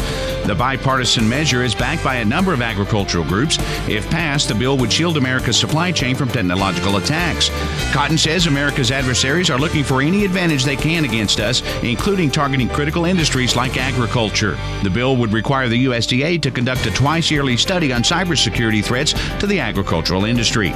The 0.48 0.56
bipartisan 0.58 1.30
measure 1.30 1.64
is 1.64 1.76
backed 1.76 2.04
by 2.04 2.16
a 2.16 2.26
number 2.26 2.54
of 2.54 2.64
agricultural 2.64 3.24
groups. 3.26 3.60
If 3.88 4.10
passed, 4.10 4.48
the 4.48 4.56
bill 4.56 4.76
would 4.80 4.92
shield 4.92 5.18
America's 5.18 5.60
supply 5.60 5.92
chain 5.92 6.16
from 6.16 6.30
technological 6.30 6.98
attacks. 6.98 7.52
Cotton 7.94 8.18
says 8.18 8.48
America's 8.48 8.90
adversaries 8.90 9.52
are 9.52 9.60
looking 9.60 9.84
for 9.84 10.02
any 10.02 10.26
advantage 10.26 10.64
they 10.64 10.76
can 10.76 11.06
against 11.06 11.40
us, 11.40 11.62
including 11.84 12.32
targeting 12.32 12.68
critical 12.68 13.06
industries 13.06 13.56
like 13.56 13.78
agriculture. 13.78 14.58
The 14.82 14.90
bill 14.90 15.16
would 15.18 15.34
require 15.34 15.70
the 15.70 15.86
USDA 15.86 16.42
to 16.42 16.50
conduct 16.50 16.88
a 16.88 16.95
twice 16.96 17.30
yearly 17.30 17.58
study 17.58 17.94
on 17.94 18.02
cybersecurity 18.02 18.84
threats 18.84 19.14
to 19.40 19.46
the 19.46 19.60
agricultural 19.60 20.26
industry. 20.26 20.70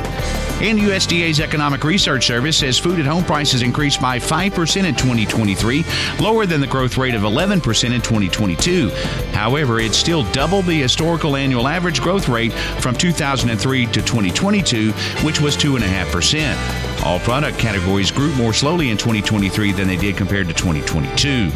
And 0.62 0.78
USDA's 0.78 1.40
Economic 1.40 1.86
Research 1.86 2.28
Service 2.28 2.58
says 2.58 2.78
food 2.78 3.00
at 3.00 3.06
home 3.06 3.24
prices 3.24 3.62
increased 3.62 4.02
by 4.02 4.20
5% 4.20 4.84
in 4.84 4.94
2023, 4.94 5.86
lower 6.20 6.46
than 6.46 6.60
the 6.60 6.68
growth 6.68 6.98
rate 6.98 7.16
of 7.16 7.22
11% 7.22 7.56
in 7.56 8.02
2022. 8.02 8.90
However, 9.32 9.80
it's 9.80 9.98
still 9.98 10.30
double 10.34 10.62
the 10.62 10.82
historical 10.82 11.38
annual 11.38 11.68
average 11.68 12.02
growth 12.02 12.28
rate 12.28 12.52
from 12.52 12.94
2003 12.94 13.86
to 13.86 13.94
2022, 13.94 14.92
which 15.24 15.40
was 15.40 15.56
2.5%. 15.56 17.06
All 17.06 17.20
product 17.20 17.58
categories 17.58 18.12
grew 18.12 18.36
more 18.36 18.52
slowly 18.52 18.90
in 18.90 18.98
2023 18.98 19.72
than 19.72 19.88
they 19.88 19.96
did 19.96 20.18
compared 20.18 20.50
to 20.50 20.54
2022. 20.54 21.50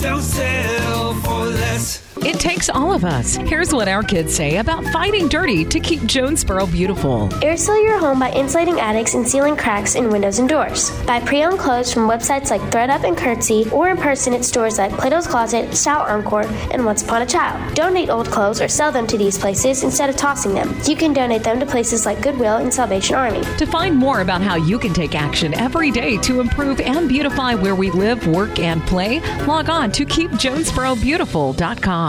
Don't 0.00 0.22
settle 0.22 1.14
for 1.14 1.46
less. 1.46 2.07
It 2.24 2.40
takes 2.40 2.68
all 2.68 2.92
of 2.92 3.04
us. 3.04 3.36
Here's 3.36 3.72
what 3.72 3.86
our 3.86 4.02
kids 4.02 4.34
say 4.34 4.56
about 4.56 4.84
fighting 4.86 5.28
dirty 5.28 5.64
to 5.64 5.78
keep 5.78 6.02
Jonesboro 6.04 6.66
beautiful. 6.66 7.32
Air 7.44 7.56
seal 7.56 7.80
your 7.82 7.96
home 7.98 8.18
by 8.18 8.32
insulating 8.32 8.80
attics 8.80 9.14
and 9.14 9.26
sealing 9.26 9.56
cracks 9.56 9.94
in 9.94 10.10
windows 10.10 10.40
and 10.40 10.48
doors. 10.48 10.90
Buy 11.06 11.20
pre-owned 11.20 11.60
clothes 11.60 11.92
from 11.92 12.08
websites 12.08 12.50
like 12.50 12.60
thredUP 12.72 13.04
and 13.04 13.16
Curtsy, 13.16 13.70
or 13.70 13.88
in 13.88 13.96
person 13.96 14.34
at 14.34 14.44
stores 14.44 14.78
like 14.78 14.90
Plato's 14.92 15.28
Closet, 15.28 15.72
Style 15.74 16.02
Encore, 16.02 16.44
and 16.72 16.84
Once 16.84 17.04
Upon 17.04 17.22
a 17.22 17.26
Child. 17.26 17.74
Donate 17.74 18.10
old 18.10 18.26
clothes 18.26 18.60
or 18.60 18.66
sell 18.66 18.90
them 18.90 19.06
to 19.06 19.16
these 19.16 19.38
places 19.38 19.84
instead 19.84 20.10
of 20.10 20.16
tossing 20.16 20.54
them. 20.54 20.76
You 20.86 20.96
can 20.96 21.12
donate 21.12 21.44
them 21.44 21.60
to 21.60 21.66
places 21.66 22.04
like 22.04 22.20
Goodwill 22.20 22.56
and 22.56 22.74
Salvation 22.74 23.14
Army. 23.14 23.42
To 23.58 23.66
find 23.66 23.96
more 23.96 24.22
about 24.22 24.42
how 24.42 24.56
you 24.56 24.76
can 24.78 24.92
take 24.92 25.14
action 25.14 25.54
every 25.54 25.92
day 25.92 26.16
to 26.18 26.40
improve 26.40 26.80
and 26.80 27.08
beautify 27.08 27.54
where 27.54 27.76
we 27.76 27.92
live, 27.92 28.26
work, 28.26 28.58
and 28.58 28.82
play, 28.82 29.20
log 29.46 29.70
on 29.70 29.92
to 29.92 30.04
keepjonesborobeautiful.com. 30.04 32.07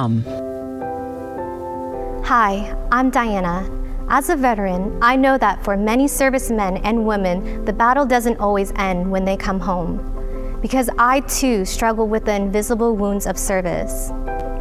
Hi, 2.25 2.74
I'm 2.89 3.10
Diana. 3.10 3.70
As 4.08 4.29
a 4.29 4.36
veteran, 4.38 4.98
I 5.01 5.18
know 5.18 5.38
that 5.38 5.62
for 5.62 5.75
many 5.75 6.08
servicemen 6.08 6.77
and 6.77 7.06
women, 7.06 7.65
the 7.65 7.74
battle 7.74 8.06
doesn't 8.06 8.39
always 8.39 8.72
end 8.77 9.12
when 9.12 9.25
they 9.25 9.36
come 9.36 9.60
home. 9.60 10.60
Because 10.62 10.89
I 10.98 11.20
too 11.22 11.65
struggle 11.65 12.08
with 12.08 12.24
the 12.24 12.34
invisible 12.34 12.96
wounds 12.96 13.27
of 13.27 13.38
service. 13.38 14.08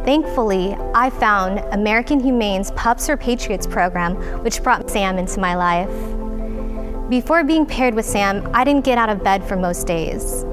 Thankfully, 0.03 0.75
I 0.93 1.09
found 1.09 1.59
American 1.71 2.19
Humane's 2.19 2.71
Pups 2.71 3.05
for 3.05 3.15
Patriots 3.15 3.65
program, 3.65 4.15
which 4.43 4.61
brought 4.61 4.89
Sam 4.89 5.17
into 5.17 5.39
my 5.39 5.55
life. 5.55 7.09
Before 7.09 7.45
being 7.45 7.65
paired 7.65 7.93
with 7.93 8.05
Sam, 8.05 8.45
I 8.53 8.65
didn't 8.65 8.83
get 8.83 8.97
out 8.97 9.09
of 9.09 9.23
bed 9.23 9.47
for 9.47 9.55
most 9.55 9.87
days. 9.87 10.43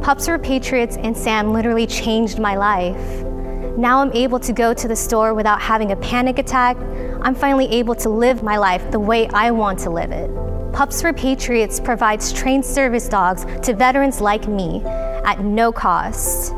Pups 0.00 0.26
for 0.26 0.38
Patriots 0.38 0.96
and 0.96 1.16
Sam 1.16 1.52
literally 1.52 1.88
changed 1.88 2.38
my 2.38 2.54
life. 2.54 3.24
Now 3.76 4.00
I'm 4.00 4.12
able 4.12 4.38
to 4.40 4.52
go 4.52 4.74
to 4.74 4.86
the 4.86 4.94
store 4.94 5.32
without 5.32 5.60
having 5.60 5.92
a 5.92 5.96
panic 5.96 6.38
attack. 6.38 6.76
I'm 7.22 7.34
finally 7.34 7.66
able 7.68 7.94
to 7.96 8.10
live 8.10 8.42
my 8.42 8.58
life 8.58 8.90
the 8.90 9.00
way 9.00 9.28
I 9.28 9.50
want 9.50 9.78
to 9.80 9.90
live 9.90 10.12
it. 10.12 10.30
Pups 10.74 11.00
for 11.00 11.12
Patriots 11.12 11.80
provides 11.80 12.32
trained 12.32 12.64
service 12.64 13.08
dogs 13.08 13.46
to 13.62 13.74
veterans 13.74 14.20
like 14.20 14.46
me 14.46 14.82
at 14.84 15.40
no 15.40 15.72
cost. 15.72 16.52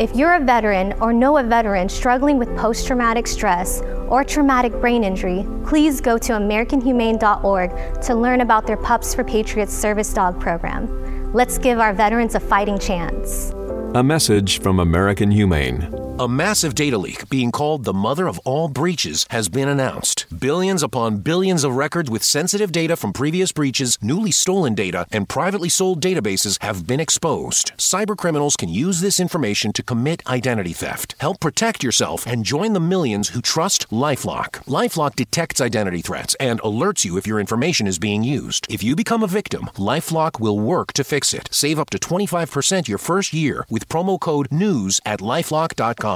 If 0.00 0.16
you're 0.16 0.34
a 0.34 0.40
veteran 0.40 0.94
or 1.00 1.12
know 1.12 1.38
a 1.38 1.44
veteran 1.44 1.88
struggling 1.88 2.38
with 2.38 2.56
post 2.56 2.86
traumatic 2.86 3.26
stress 3.28 3.80
or 4.08 4.24
traumatic 4.24 4.72
brain 4.80 5.04
injury, 5.04 5.46
please 5.64 6.00
go 6.00 6.18
to 6.18 6.32
AmericanHumane.org 6.32 8.02
to 8.02 8.14
learn 8.14 8.40
about 8.40 8.66
their 8.66 8.76
Pups 8.76 9.14
for 9.14 9.22
Patriots 9.22 9.74
service 9.74 10.12
dog 10.12 10.40
program. 10.40 11.32
Let's 11.32 11.58
give 11.58 11.78
our 11.78 11.92
veterans 11.92 12.34
a 12.34 12.40
fighting 12.40 12.78
chance. 12.78 13.50
A 13.94 14.02
message 14.02 14.60
from 14.60 14.80
American 14.80 15.30
Humane. 15.30 16.07
A 16.20 16.26
massive 16.26 16.74
data 16.74 16.98
leak, 16.98 17.28
being 17.28 17.52
called 17.52 17.84
the 17.84 17.94
mother 17.94 18.26
of 18.26 18.40
all 18.40 18.66
breaches, 18.66 19.24
has 19.30 19.48
been 19.48 19.68
announced. 19.68 20.26
Billions 20.36 20.82
upon 20.82 21.18
billions 21.18 21.62
of 21.62 21.76
records 21.76 22.10
with 22.10 22.24
sensitive 22.24 22.72
data 22.72 22.96
from 22.96 23.12
previous 23.12 23.52
breaches, 23.52 23.96
newly 24.02 24.32
stolen 24.32 24.74
data, 24.74 25.06
and 25.12 25.28
privately 25.28 25.68
sold 25.68 26.02
databases 26.02 26.60
have 26.60 26.88
been 26.88 26.98
exposed. 26.98 27.70
Cybercriminals 27.76 28.58
can 28.58 28.68
use 28.68 28.98
this 28.98 29.20
information 29.20 29.72
to 29.74 29.82
commit 29.84 30.26
identity 30.26 30.72
theft. 30.72 31.14
Help 31.20 31.38
protect 31.38 31.84
yourself 31.84 32.26
and 32.26 32.44
join 32.44 32.72
the 32.72 32.80
millions 32.80 33.28
who 33.28 33.40
trust 33.40 33.88
Lifelock. 33.90 34.64
Lifelock 34.66 35.14
detects 35.14 35.60
identity 35.60 36.02
threats 36.02 36.34
and 36.40 36.60
alerts 36.62 37.04
you 37.04 37.16
if 37.16 37.28
your 37.28 37.38
information 37.38 37.86
is 37.86 38.00
being 38.00 38.24
used. 38.24 38.66
If 38.68 38.82
you 38.82 38.96
become 38.96 39.22
a 39.22 39.28
victim, 39.28 39.66
Lifelock 39.76 40.40
will 40.40 40.58
work 40.58 40.94
to 40.94 41.04
fix 41.04 41.32
it. 41.32 41.48
Save 41.52 41.78
up 41.78 41.90
to 41.90 41.98
25% 41.98 42.88
your 42.88 42.98
first 42.98 43.32
year 43.32 43.64
with 43.70 43.88
promo 43.88 44.18
code 44.18 44.48
NEWS 44.50 45.00
at 45.06 45.20
lifelock.com. 45.20 46.07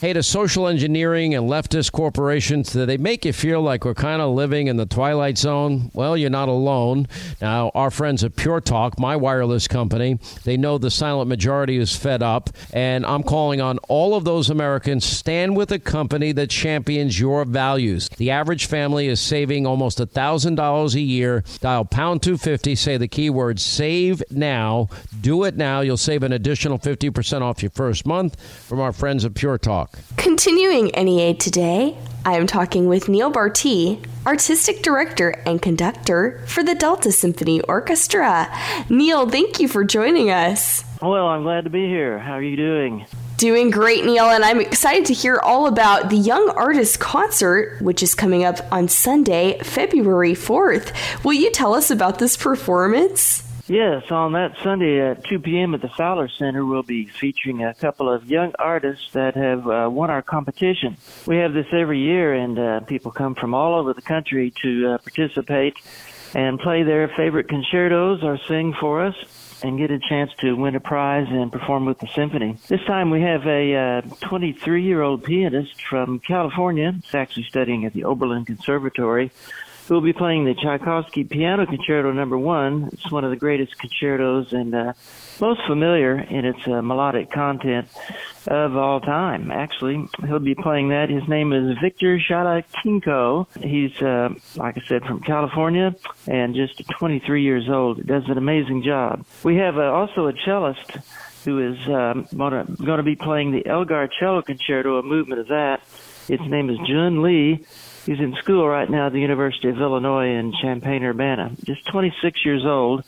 Hey, 0.00 0.12
to 0.12 0.22
social 0.22 0.68
engineering 0.68 1.34
and 1.34 1.48
leftist 1.48 1.92
corporations, 1.92 2.72
do 2.72 2.84
they 2.84 2.98
make 2.98 3.24
you 3.24 3.32
feel 3.32 3.62
like 3.62 3.86
we're 3.86 3.94
kind 3.94 4.20
of 4.20 4.34
living 4.34 4.66
in 4.66 4.76
the 4.76 4.84
twilight 4.84 5.38
zone? 5.38 5.90
Well, 5.94 6.14
you're 6.14 6.28
not 6.28 6.50
alone. 6.50 7.08
Now, 7.40 7.70
our 7.74 7.90
friends 7.90 8.22
at 8.22 8.36
Pure 8.36 8.62
Talk, 8.62 8.98
my 8.98 9.16
wireless 9.16 9.66
company, 9.66 10.18
they 10.42 10.58
know 10.58 10.76
the 10.76 10.90
silent 10.90 11.30
majority 11.30 11.78
is 11.78 11.96
fed 11.96 12.22
up, 12.22 12.50
and 12.74 13.06
I'm 13.06 13.22
calling 13.22 13.62
on 13.62 13.78
all 13.88 14.14
of 14.14 14.24
those 14.24 14.50
Americans 14.50 15.06
stand 15.06 15.56
with 15.56 15.72
a 15.72 15.78
company 15.78 16.32
that 16.32 16.50
champions 16.50 17.18
your 17.18 17.46
values. 17.46 18.10
The 18.10 18.30
average 18.30 18.66
family 18.66 19.08
is 19.08 19.20
saving 19.20 19.66
almost 19.66 20.00
$1,000 20.00 20.94
a 20.94 21.00
year. 21.00 21.44
Dial 21.60 21.86
pound 21.86 22.22
250, 22.22 22.74
say 22.74 22.98
the 22.98 23.08
keyword 23.08 23.58
save 23.58 24.22
now. 24.30 24.88
Do 25.22 25.44
it 25.44 25.56
now. 25.56 25.80
You'll 25.80 25.96
save 25.96 26.24
an 26.24 26.32
additional 26.32 26.78
50% 26.78 27.40
off 27.40 27.62
your 27.62 27.70
first 27.70 28.04
month 28.04 28.38
from 28.66 28.80
our 28.80 28.92
friends 28.92 29.24
at 29.24 29.33
Pure 29.34 29.58
Talk. 29.58 29.98
Continuing 30.16 30.86
NEA 30.96 31.34
today, 31.34 31.96
I 32.24 32.36
am 32.36 32.46
talking 32.46 32.86
with 32.88 33.08
Neale 33.08 33.30
Bartee, 33.30 34.02
Artistic 34.26 34.82
Director 34.82 35.30
and 35.44 35.60
Conductor 35.60 36.42
for 36.46 36.62
the 36.62 36.74
Delta 36.74 37.12
Symphony 37.12 37.60
Orchestra. 37.62 38.48
Neale, 38.88 39.28
thank 39.28 39.60
you 39.60 39.68
for 39.68 39.84
joining 39.84 40.30
us. 40.30 40.84
Well, 41.02 41.26
I'm 41.26 41.42
glad 41.42 41.64
to 41.64 41.70
be 41.70 41.86
here. 41.86 42.18
How 42.18 42.32
are 42.32 42.42
you 42.42 42.56
doing? 42.56 43.04
Doing 43.36 43.70
great, 43.70 44.04
Neale, 44.06 44.30
and 44.30 44.44
I'm 44.44 44.60
excited 44.60 45.04
to 45.06 45.12
hear 45.12 45.38
all 45.42 45.66
about 45.66 46.08
the 46.08 46.16
Young 46.16 46.48
Artist 46.56 47.00
Concert, 47.00 47.82
which 47.82 48.02
is 48.02 48.14
coming 48.14 48.44
up 48.44 48.60
on 48.72 48.88
Sunday, 48.88 49.58
February 49.58 50.34
4th. 50.34 50.94
Will 51.24 51.34
you 51.34 51.50
tell 51.50 51.74
us 51.74 51.90
about 51.90 52.20
this 52.20 52.36
performance? 52.36 53.42
Yes, 53.66 54.10
on 54.10 54.32
that 54.32 54.58
Sunday 54.62 55.00
at 55.00 55.24
2 55.24 55.38
p.m. 55.38 55.74
at 55.74 55.80
the 55.80 55.88
Fowler 55.88 56.28
Center, 56.28 56.66
we'll 56.66 56.82
be 56.82 57.06
featuring 57.06 57.64
a 57.64 57.72
couple 57.72 58.12
of 58.12 58.26
young 58.26 58.52
artists 58.58 59.10
that 59.12 59.36
have 59.36 59.66
uh, 59.66 59.88
won 59.90 60.10
our 60.10 60.20
competition. 60.20 60.98
We 61.26 61.38
have 61.38 61.54
this 61.54 61.68
every 61.72 62.00
year, 62.00 62.34
and 62.34 62.58
uh, 62.58 62.80
people 62.80 63.10
come 63.10 63.34
from 63.34 63.54
all 63.54 63.74
over 63.74 63.94
the 63.94 64.02
country 64.02 64.52
to 64.60 64.88
uh, 64.88 64.98
participate 64.98 65.76
and 66.34 66.58
play 66.58 66.82
their 66.82 67.08
favorite 67.08 67.48
concertos 67.48 68.22
or 68.22 68.38
sing 68.46 68.74
for 68.78 69.02
us 69.02 69.14
and 69.62 69.78
get 69.78 69.90
a 69.90 69.98
chance 69.98 70.30
to 70.40 70.52
win 70.52 70.76
a 70.76 70.80
prize 70.80 71.26
and 71.30 71.50
perform 71.50 71.86
with 71.86 71.98
the 72.00 72.08
symphony. 72.08 72.58
This 72.68 72.84
time 72.84 73.08
we 73.08 73.22
have 73.22 73.46
a 73.46 74.02
23 74.20 74.82
year 74.82 75.00
old 75.00 75.24
pianist 75.24 75.80
from 75.88 76.18
California. 76.18 76.92
He's 77.02 77.14
actually 77.14 77.44
studying 77.44 77.86
at 77.86 77.94
the 77.94 78.04
Oberlin 78.04 78.44
Conservatory 78.44 79.30
who 79.86 79.94
will 79.94 80.00
be 80.00 80.12
playing 80.12 80.44
the 80.44 80.54
Tchaikovsky 80.54 81.24
Piano 81.24 81.66
Concerto 81.66 82.12
Number 82.12 82.38
One. 82.38 82.88
It's 82.92 83.10
one 83.10 83.24
of 83.24 83.30
the 83.30 83.36
greatest 83.36 83.78
concertos 83.78 84.52
and 84.52 84.74
uh, 84.74 84.92
most 85.40 85.60
familiar 85.66 86.18
in 86.18 86.46
its 86.46 86.66
uh, 86.66 86.80
melodic 86.80 87.30
content 87.30 87.88
of 88.46 88.76
all 88.76 89.00
time. 89.00 89.50
Actually, 89.50 90.06
he'll 90.26 90.38
be 90.38 90.54
playing 90.54 90.88
that. 90.88 91.10
His 91.10 91.28
name 91.28 91.52
is 91.52 91.76
Victor 91.82 92.18
Shalakinko. 92.18 93.46
He's, 93.62 94.00
uh, 94.00 94.30
like 94.56 94.78
I 94.78 94.86
said, 94.86 95.04
from 95.04 95.20
California 95.20 95.94
and 96.26 96.54
just 96.54 96.82
23 96.98 97.42
years 97.42 97.68
old. 97.68 98.06
Does 98.06 98.24
an 98.28 98.38
amazing 98.38 98.82
job. 98.82 99.24
We 99.42 99.56
have 99.56 99.76
uh, 99.76 99.82
also 99.82 100.28
a 100.28 100.32
cellist 100.44 100.96
who 101.44 101.72
is 101.72 101.78
um, 101.88 102.26
going 102.34 102.96
to 102.96 103.02
be 103.02 103.16
playing 103.16 103.52
the 103.52 103.66
Elgar 103.66 104.08
Cello 104.18 104.40
Concerto, 104.40 104.98
a 104.98 105.02
movement 105.02 105.42
of 105.42 105.48
that. 105.48 105.82
Its 106.26 106.42
name 106.44 106.70
is 106.70 106.78
Jun 106.86 107.22
Lee. 107.22 107.66
He's 108.06 108.20
in 108.20 108.34
school 108.36 108.68
right 108.68 108.88
now 108.88 109.06
at 109.06 109.12
the 109.12 109.20
University 109.20 109.68
of 109.70 109.80
Illinois 109.80 110.28
in 110.28 110.52
Champaign-Urbana. 110.60 111.52
Just 111.64 111.86
26 111.86 112.44
years 112.44 112.64
old. 112.64 113.02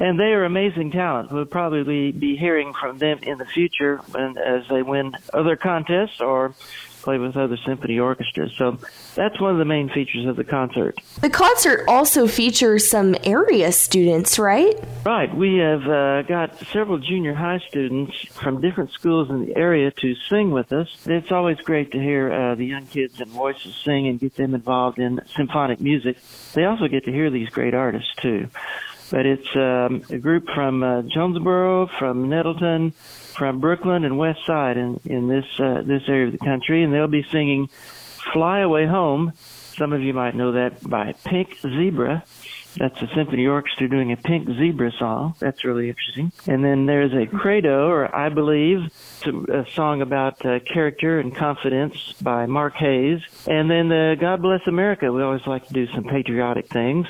And 0.00 0.18
they 0.18 0.32
are 0.32 0.44
amazing 0.44 0.90
talent. 0.90 1.30
We'll 1.30 1.46
probably 1.46 2.12
be 2.12 2.36
hearing 2.36 2.74
from 2.74 2.98
them 2.98 3.20
in 3.22 3.38
the 3.38 3.46
future 3.46 3.98
when, 4.10 4.36
as 4.36 4.64
they 4.68 4.82
win 4.82 5.12
other 5.32 5.56
contests 5.56 6.20
or 6.20 6.54
play 7.06 7.18
with 7.18 7.36
other 7.36 7.56
symphony 7.64 8.00
orchestras. 8.00 8.52
So 8.58 8.78
that's 9.14 9.40
one 9.40 9.52
of 9.52 9.58
the 9.58 9.64
main 9.64 9.88
features 9.88 10.26
of 10.26 10.34
the 10.34 10.42
concert. 10.42 10.98
The 11.20 11.30
concert 11.30 11.84
also 11.86 12.26
features 12.26 12.90
some 12.90 13.14
area 13.22 13.70
students, 13.70 14.40
right? 14.40 14.74
Right. 15.04 15.32
We 15.32 15.58
have 15.58 15.86
uh, 15.86 16.22
got 16.22 16.58
several 16.72 16.98
junior 16.98 17.32
high 17.32 17.60
students 17.68 18.12
from 18.32 18.60
different 18.60 18.90
schools 18.90 19.30
in 19.30 19.46
the 19.46 19.56
area 19.56 19.92
to 19.92 20.14
sing 20.28 20.50
with 20.50 20.72
us. 20.72 20.88
It's 21.06 21.30
always 21.30 21.58
great 21.58 21.92
to 21.92 21.98
hear 22.00 22.32
uh, 22.32 22.54
the 22.56 22.66
young 22.66 22.86
kids 22.86 23.20
and 23.20 23.30
voices 23.30 23.76
sing 23.84 24.08
and 24.08 24.18
get 24.18 24.34
them 24.34 24.56
involved 24.56 24.98
in 24.98 25.20
symphonic 25.36 25.80
music. 25.80 26.16
They 26.54 26.64
also 26.64 26.88
get 26.88 27.04
to 27.04 27.12
hear 27.12 27.30
these 27.30 27.50
great 27.50 27.72
artists 27.72 28.12
too. 28.20 28.48
But 29.10 29.26
it's 29.26 29.48
um, 29.54 30.02
a 30.10 30.18
group 30.18 30.48
from 30.54 30.82
uh, 30.82 31.02
Jonesboro, 31.02 31.86
from 31.98 32.28
Nettleton, 32.28 32.90
from 32.90 33.60
Brookland 33.60 34.04
and 34.04 34.18
West 34.18 34.40
Side 34.46 34.76
in 34.76 35.00
in 35.04 35.28
this 35.28 35.46
uh, 35.58 35.82
this 35.82 36.02
area 36.08 36.26
of 36.26 36.32
the 36.32 36.38
country, 36.38 36.82
and 36.82 36.92
they'll 36.92 37.06
be 37.06 37.26
singing 37.30 37.68
"Fly 38.32 38.60
Away 38.60 38.86
Home." 38.86 39.32
Some 39.76 39.92
of 39.92 40.02
you 40.02 40.14
might 40.14 40.34
know 40.34 40.52
that 40.52 40.88
by 40.88 41.12
Pink 41.24 41.58
Zebra. 41.60 42.24
That's 42.78 43.00
a 43.00 43.08
symphony 43.14 43.46
orchestra 43.46 43.88
doing 43.88 44.12
a 44.12 44.16
Pink 44.16 44.48
Zebra 44.48 44.92
song. 44.98 45.34
That's 45.38 45.64
really 45.64 45.88
interesting. 45.88 46.30
And 46.46 46.62
then 46.62 46.84
there's 46.84 47.12
a 47.14 47.26
Credo, 47.26 47.88
or 47.88 48.14
I 48.14 48.28
Believe, 48.28 48.92
a 49.24 49.64
song 49.72 50.02
about 50.02 50.44
uh, 50.44 50.60
character 50.60 51.18
and 51.18 51.34
confidence 51.34 52.12
by 52.20 52.44
Mark 52.46 52.74
Hayes. 52.74 53.20
And 53.46 53.70
then 53.70 53.90
uh, 53.90 54.14
God 54.16 54.42
Bless 54.42 54.66
America. 54.66 55.10
We 55.10 55.22
always 55.22 55.46
like 55.46 55.66
to 55.68 55.72
do 55.72 55.86
some 55.94 56.04
patriotic 56.04 56.68
things. 56.68 57.06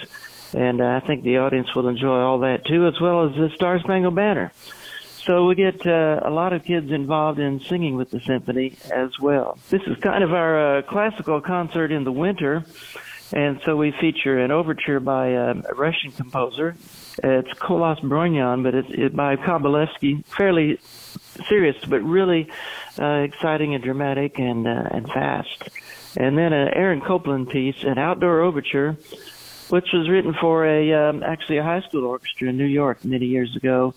And 0.57 0.81
uh, 0.81 0.87
I 1.03 1.07
think 1.07 1.23
the 1.23 1.37
audience 1.37 1.75
will 1.75 1.87
enjoy 1.87 2.19
all 2.19 2.39
that 2.39 2.65
too, 2.65 2.87
as 2.87 2.99
well 2.99 3.29
as 3.29 3.37
the 3.37 3.51
Star 3.55 3.79
Spangled 3.79 4.15
Banner. 4.15 4.53
So 5.27 5.47
we 5.47 5.55
get 5.55 5.87
uh, 5.87 6.21
a 6.23 6.31
lot 6.31 6.55
of 6.55 6.65
kids 6.65 6.91
involved 6.91 7.39
in 7.39 7.61
singing 7.61 7.97
with 7.97 8.11
the 8.11 8.21
symphony 8.21 8.79
as 8.91 9.11
well. 9.21 9.59
This 9.69 9.83
is 9.83 9.99
kind 9.99 10.25
of 10.25 10.33
our 10.33 10.79
uh, 10.79 10.83
classical 10.83 11.43
concert 11.43 11.93
in 11.93 12.05
the 12.05 12.13
winter, 12.13 12.65
and 13.33 13.61
so 13.67 13.77
we 13.77 13.91
feature 13.91 14.39
an 14.39 14.51
overture 14.51 14.99
by 14.99 15.35
uh, 15.35 15.63
a 15.69 15.75
Russian 15.75 16.13
composer. 16.13 16.75
It's 17.23 17.53
Colas 17.59 17.99
Breugnon, 18.01 18.63
but 18.63 18.75
it's 18.75 18.89
it 18.91 19.15
by 19.15 19.37
Kabalevsky. 19.37 20.25
Fairly 20.27 20.79
serious, 21.49 21.77
but 21.87 22.01
really 22.03 22.49
uh, 22.99 23.27
exciting 23.29 23.75
and 23.75 23.85
dramatic 23.85 24.39
and 24.39 24.67
uh, 24.67 24.89
and 24.91 25.07
fast. 25.09 25.69
And 26.17 26.39
then 26.39 26.55
an 26.55 26.69
Aaron 26.69 27.03
Copland 27.03 27.51
piece, 27.51 27.83
an 27.83 27.99
outdoor 27.99 28.41
overture 28.41 28.97
which 29.69 29.87
was 29.93 30.09
written 30.09 30.35
for 30.41 30.67
a 30.67 30.93
um, 30.93 31.23
actually 31.23 31.59
a 31.59 31.63
high 31.63 31.81
school 31.83 32.05
orchestra 32.05 32.49
in 32.49 32.57
New 32.57 32.65
York 32.65 33.05
many 33.05 33.27
years 33.27 33.55
ago. 33.57 33.95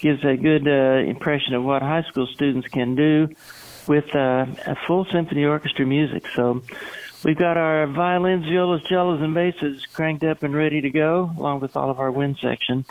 Gives 0.00 0.24
a 0.24 0.36
good 0.36 0.66
uh, 0.66 1.08
impression 1.08 1.54
of 1.54 1.62
what 1.62 1.82
high 1.82 2.02
school 2.04 2.26
students 2.26 2.68
can 2.68 2.94
do 2.94 3.28
with 3.86 4.14
uh, 4.14 4.46
a 4.66 4.76
full 4.86 5.04
symphony 5.12 5.44
orchestra 5.44 5.84
music. 5.84 6.24
So 6.34 6.62
we've 7.24 7.36
got 7.36 7.56
our 7.56 7.86
violins, 7.86 8.46
violas, 8.46 8.82
cellos, 8.88 9.20
and 9.20 9.34
basses 9.34 9.84
cranked 9.92 10.24
up 10.24 10.42
and 10.42 10.54
ready 10.54 10.80
to 10.80 10.90
go, 10.90 11.30
along 11.36 11.60
with 11.60 11.76
all 11.76 11.90
of 11.90 11.98
our 11.98 12.10
wind 12.10 12.38
section. 12.40 12.86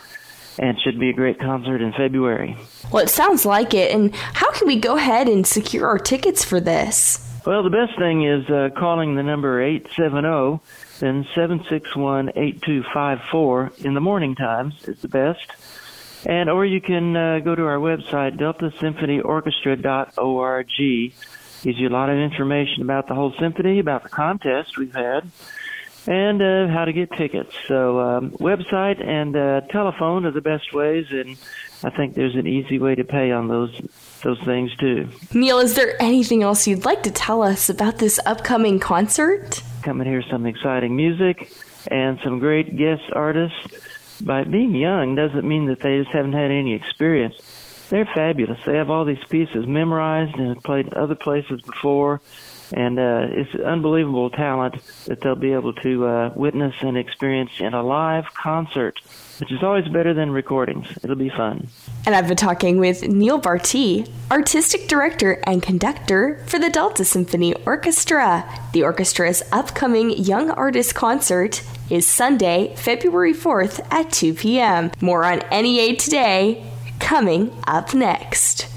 And 0.58 0.78
should 0.80 1.00
be 1.00 1.08
a 1.08 1.14
great 1.14 1.38
concert 1.38 1.80
in 1.80 1.92
February. 1.92 2.56
Well, 2.92 3.02
it 3.02 3.08
sounds 3.08 3.46
like 3.46 3.72
it. 3.72 3.94
And 3.94 4.14
how 4.14 4.50
can 4.52 4.66
we 4.66 4.76
go 4.76 4.96
ahead 4.96 5.26
and 5.26 5.46
secure 5.46 5.86
our 5.86 5.98
tickets 5.98 6.44
for 6.44 6.60
this? 6.60 7.26
Well, 7.46 7.62
the 7.62 7.70
best 7.70 7.98
thing 7.98 8.26
is 8.26 8.48
uh, 8.50 8.68
calling 8.76 9.14
the 9.14 9.22
number 9.22 9.62
870 9.62 10.60
then 11.00 11.26
761-8254 11.34 13.84
in 13.84 13.94
the 13.94 14.00
morning 14.00 14.36
times 14.36 14.86
is 14.86 15.00
the 15.00 15.08
best. 15.08 15.50
And 16.26 16.50
or 16.50 16.66
you 16.66 16.82
can 16.82 17.16
uh, 17.16 17.38
go 17.40 17.54
to 17.54 17.64
our 17.64 17.78
website 17.78 18.38
deltasymphonyorchestra.org. 18.38 21.14
Gives 21.62 21.78
you 21.78 21.88
a 21.88 21.90
lot 21.90 22.08
of 22.10 22.18
information 22.18 22.82
about 22.82 23.08
the 23.08 23.14
whole 23.14 23.32
symphony, 23.38 23.78
about 23.80 24.02
the 24.02 24.10
contest 24.10 24.76
we've 24.78 24.94
had, 24.94 25.30
and 26.06 26.42
uh, 26.42 26.68
how 26.68 26.84
to 26.84 26.92
get 26.92 27.10
tickets. 27.12 27.54
So 27.66 27.98
um, 28.00 28.30
website 28.32 29.02
and 29.06 29.36
uh, 29.36 29.60
telephone 29.70 30.26
are 30.26 30.30
the 30.30 30.40
best 30.40 30.72
ways, 30.72 31.06
and 31.10 31.36
I 31.82 31.90
think 31.90 32.14
there's 32.14 32.34
an 32.34 32.46
easy 32.46 32.78
way 32.78 32.94
to 32.94 33.04
pay 33.04 33.32
on 33.32 33.48
those 33.48 33.74
those 34.22 34.40
things 34.40 34.74
too. 34.76 35.08
Neale, 35.32 35.60
is 35.60 35.74
there 35.74 36.00
anything 36.00 36.42
else 36.42 36.66
you'd 36.66 36.84
like 36.84 37.02
to 37.04 37.10
tell 37.10 37.42
us 37.42 37.70
about 37.70 37.98
this 37.98 38.20
upcoming 38.26 38.78
concert? 38.78 39.62
Come 39.82 40.00
and 40.00 40.08
hear 40.08 40.22
some 40.22 40.44
exciting 40.44 40.94
music 40.94 41.52
and 41.90 42.18
some 42.22 42.38
great 42.38 42.76
guest 42.76 43.02
artists. 43.12 43.56
By 44.20 44.44
being 44.44 44.74
young 44.74 45.14
doesn't 45.14 45.48
mean 45.48 45.66
that 45.66 45.80
they 45.80 45.98
just 45.98 46.10
haven't 46.10 46.34
had 46.34 46.50
any 46.50 46.74
experience. 46.74 47.34
They're 47.88 48.04
fabulous. 48.04 48.58
They 48.66 48.76
have 48.76 48.90
all 48.90 49.06
these 49.06 49.24
pieces 49.30 49.66
memorized 49.66 50.36
and 50.36 50.54
have 50.54 50.62
played 50.62 50.92
other 50.92 51.14
places 51.14 51.62
before, 51.62 52.20
and 52.72 52.98
uh, 52.98 53.26
it's 53.30 53.54
unbelievable 53.54 54.30
talent 54.30 54.76
that 55.06 55.20
they'll 55.20 55.34
be 55.34 55.52
able 55.52 55.72
to 55.74 56.06
uh, 56.06 56.32
witness 56.34 56.74
and 56.80 56.96
experience 56.96 57.50
in 57.58 57.74
a 57.74 57.82
live 57.82 58.32
concert, 58.34 59.00
which 59.38 59.52
is 59.52 59.62
always 59.62 59.88
better 59.88 60.14
than 60.14 60.30
recordings. 60.30 60.86
It'll 61.02 61.16
be 61.16 61.30
fun. 61.30 61.68
And 62.06 62.14
I've 62.14 62.28
been 62.28 62.36
talking 62.36 62.78
with 62.78 63.06
Neale 63.08 63.40
Bartee, 63.40 64.10
Artistic 64.30 64.88
Director 64.88 65.42
and 65.46 65.62
Conductor 65.62 66.44
for 66.46 66.58
the 66.58 66.70
Delta 66.70 67.04
Symphony 67.04 67.54
Orchestra. 67.66 68.48
The 68.72 68.82
orchestra's 68.84 69.42
upcoming 69.52 70.10
Young 70.10 70.50
Artist 70.50 70.94
Concert 70.94 71.62
is 71.90 72.06
Sunday, 72.06 72.74
February 72.76 73.34
4th 73.34 73.84
at 73.90 74.12
2 74.12 74.34
p.m. 74.34 74.92
More 75.00 75.24
on 75.24 75.42
NEA 75.50 75.96
Today 75.96 76.64
coming 77.00 77.50
up 77.66 77.94
next. 77.94 78.69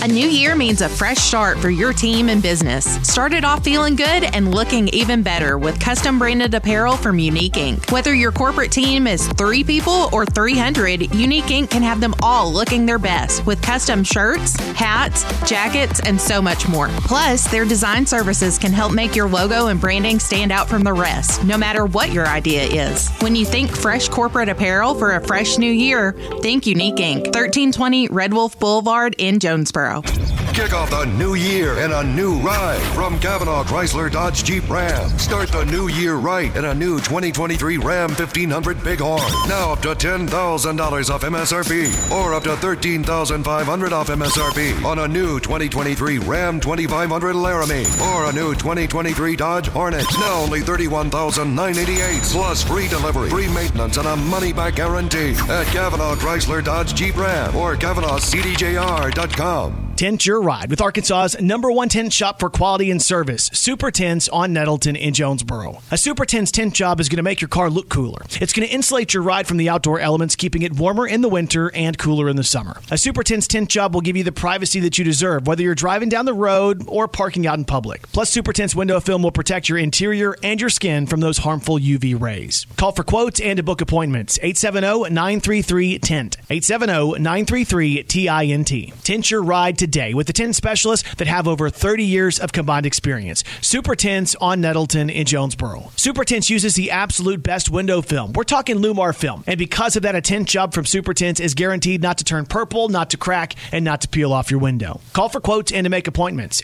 A 0.00 0.06
new 0.06 0.28
year 0.28 0.54
means 0.54 0.80
a 0.80 0.88
fresh 0.88 1.18
start 1.18 1.58
for 1.58 1.70
your 1.70 1.92
team 1.92 2.28
and 2.28 2.40
business. 2.40 2.84
Start 3.04 3.32
it 3.32 3.42
off 3.42 3.64
feeling 3.64 3.96
good 3.96 4.22
and 4.32 4.54
looking 4.54 4.86
even 4.90 5.24
better 5.24 5.58
with 5.58 5.80
custom 5.80 6.20
branded 6.20 6.54
apparel 6.54 6.96
from 6.96 7.18
Unique 7.18 7.54
Inc. 7.54 7.90
Whether 7.90 8.14
your 8.14 8.30
corporate 8.30 8.70
team 8.70 9.08
is 9.08 9.26
three 9.26 9.64
people 9.64 10.08
or 10.12 10.24
300, 10.24 11.12
Unique 11.12 11.46
Inc. 11.46 11.70
can 11.70 11.82
have 11.82 12.00
them 12.00 12.14
all 12.22 12.52
looking 12.52 12.86
their 12.86 13.00
best 13.00 13.44
with 13.44 13.60
custom 13.60 14.04
shirts, 14.04 14.54
hats, 14.76 15.24
jackets, 15.48 15.98
and 16.06 16.20
so 16.20 16.40
much 16.40 16.68
more. 16.68 16.86
Plus, 16.98 17.50
their 17.50 17.64
design 17.64 18.06
services 18.06 18.56
can 18.56 18.72
help 18.72 18.92
make 18.92 19.16
your 19.16 19.28
logo 19.28 19.66
and 19.66 19.80
branding 19.80 20.20
stand 20.20 20.52
out 20.52 20.68
from 20.68 20.84
the 20.84 20.92
rest, 20.92 21.42
no 21.42 21.58
matter 21.58 21.86
what 21.86 22.12
your 22.12 22.26
idea 22.26 22.62
is. 22.62 23.08
When 23.18 23.34
you 23.34 23.44
think 23.44 23.76
fresh 23.76 24.08
corporate 24.08 24.48
apparel 24.48 24.94
for 24.94 25.16
a 25.16 25.26
fresh 25.26 25.58
new 25.58 25.72
year, 25.72 26.12
think 26.40 26.68
Unique 26.68 26.96
Inc. 26.96 27.24
1320 27.34 28.06
Red 28.10 28.32
Wolf 28.32 28.56
Boulevard 28.60 29.16
in 29.18 29.40
Jonesboro 29.40 29.87
tomorrow. 29.88 30.47
Kick 30.54 30.72
off 30.72 30.90
the 30.90 31.04
new 31.04 31.34
year 31.34 31.78
in 31.78 31.92
a 31.92 32.02
new 32.02 32.40
ride 32.40 32.80
from 32.92 33.20
Cavenaugh 33.20 33.64
Chrysler 33.64 34.10
Dodge 34.10 34.42
Jeep 34.42 34.68
Ram. 34.68 35.08
Start 35.16 35.50
the 35.50 35.64
new 35.66 35.86
year 35.88 36.16
right 36.16 36.52
in 36.56 36.64
a 36.64 36.74
new 36.74 36.98
2023 36.98 37.78
Ram 37.78 38.10
1500 38.10 38.82
Bighorn. 38.82 39.20
Now 39.48 39.70
up 39.72 39.78
to 39.82 39.94
$10,000 39.94 41.10
off 41.10 41.22
MSRP 41.22 42.10
or 42.10 42.34
up 42.34 42.42
to 42.42 42.56
13,500 42.56 43.92
off 43.92 44.08
MSRP 44.08 44.84
on 44.84 44.98
a 44.98 45.06
new 45.06 45.38
2023 45.38 46.18
Ram 46.18 46.58
2500 46.58 47.36
Laramie 47.36 47.84
or 48.02 48.28
a 48.28 48.32
new 48.32 48.52
2023 48.54 49.36
Dodge 49.36 49.68
Hornet. 49.68 50.06
Now 50.18 50.40
only 50.40 50.62
$31,988 50.62 52.32
plus 52.32 52.64
free 52.64 52.88
delivery, 52.88 53.30
free 53.30 53.46
maintenance, 53.54 53.96
and 53.96 54.08
a 54.08 54.16
money 54.16 54.52
back 54.52 54.74
guarantee 54.74 55.36
at 55.48 55.66
Cavenaugh 55.68 56.16
Chrysler 56.16 56.64
Dodge 56.64 56.94
Jeep 56.94 57.16
Ram 57.16 57.54
or 57.54 57.76
CavenaughCDJR.com. 57.76 59.87
Tint 59.98 60.24
your 60.26 60.40
ride 60.40 60.70
with 60.70 60.80
Arkansas's 60.80 61.40
number 61.40 61.72
one 61.72 61.88
tint 61.88 62.12
shop 62.12 62.38
for 62.38 62.48
quality 62.48 62.92
and 62.92 63.02
service, 63.02 63.50
Super 63.52 63.90
Tints 63.90 64.28
on 64.28 64.52
Nettleton 64.52 64.94
in 64.94 65.12
Jonesboro. 65.12 65.82
A 65.90 65.98
Super 65.98 66.24
Tints 66.24 66.52
tint 66.52 66.72
job 66.72 67.00
is 67.00 67.08
going 67.08 67.16
to 67.16 67.24
make 67.24 67.40
your 67.40 67.48
car 67.48 67.68
look 67.68 67.88
cooler. 67.88 68.22
It's 68.40 68.52
going 68.52 68.68
to 68.68 68.72
insulate 68.72 69.12
your 69.12 69.24
ride 69.24 69.48
from 69.48 69.56
the 69.56 69.68
outdoor 69.68 69.98
elements, 69.98 70.36
keeping 70.36 70.62
it 70.62 70.74
warmer 70.74 71.08
in 71.08 71.20
the 71.20 71.28
winter 71.28 71.72
and 71.74 71.98
cooler 71.98 72.28
in 72.28 72.36
the 72.36 72.44
summer. 72.44 72.80
A 72.92 72.96
Super 72.96 73.24
Tints 73.24 73.48
tint 73.48 73.70
job 73.70 73.92
will 73.92 74.00
give 74.00 74.16
you 74.16 74.22
the 74.22 74.30
privacy 74.30 74.78
that 74.78 74.98
you 74.98 75.04
deserve, 75.04 75.48
whether 75.48 75.64
you're 75.64 75.74
driving 75.74 76.08
down 76.08 76.26
the 76.26 76.32
road 76.32 76.84
or 76.86 77.08
parking 77.08 77.48
out 77.48 77.58
in 77.58 77.64
public. 77.64 78.06
Plus, 78.12 78.30
Super 78.30 78.52
Tints 78.52 78.76
window 78.76 79.00
film 79.00 79.24
will 79.24 79.32
protect 79.32 79.68
your 79.68 79.78
interior 79.78 80.36
and 80.44 80.60
your 80.60 80.70
skin 80.70 81.08
from 81.08 81.18
those 81.18 81.38
harmful 81.38 81.76
UV 81.76 82.20
rays. 82.20 82.68
Call 82.76 82.92
for 82.92 83.02
quotes 83.02 83.40
and 83.40 83.56
to 83.56 83.64
book 83.64 83.80
appointments. 83.80 84.38
870-933-TINT. 84.38 86.36
870-933-TINT. 86.48 89.02
Tint 89.02 89.30
your 89.32 89.42
ride 89.42 89.76
today 89.76 89.87
with 90.14 90.26
the 90.26 90.32
tint 90.32 90.54
specialists 90.54 91.14
that 91.16 91.26
have 91.26 91.48
over 91.48 91.70
30 91.70 92.04
years 92.04 92.38
of 92.38 92.52
combined 92.52 92.86
experience. 92.86 93.42
Super 93.60 93.94
Tints 93.94 94.34
on 94.40 94.60
Nettleton 94.60 95.10
in 95.10 95.26
Jonesboro. 95.26 95.90
Super 95.96 96.24
Tints 96.24 96.50
uses 96.50 96.74
the 96.74 96.90
absolute 96.90 97.42
best 97.42 97.70
window 97.70 98.02
film. 98.02 98.32
We're 98.32 98.44
talking 98.44 98.76
LLumar 98.76 99.14
film. 99.14 99.44
And 99.46 99.58
because 99.58 99.96
of 99.96 100.02
that, 100.02 100.14
a 100.14 100.20
tint 100.20 100.48
job 100.48 100.74
from 100.74 100.84
Super 100.84 101.14
Tints 101.14 101.40
is 101.40 101.54
guaranteed 101.54 102.02
not 102.02 102.18
to 102.18 102.24
turn 102.24 102.46
purple, 102.46 102.88
not 102.88 103.10
to 103.10 103.16
crack, 103.16 103.54
and 103.72 103.84
not 103.84 104.02
to 104.02 104.08
peel 104.08 104.32
off 104.32 104.50
your 104.50 104.60
window. 104.60 105.00
Call 105.12 105.28
for 105.28 105.40
quotes 105.40 105.72
and 105.72 105.84
to 105.84 105.90
make 105.90 106.06
appointments. 106.06 106.62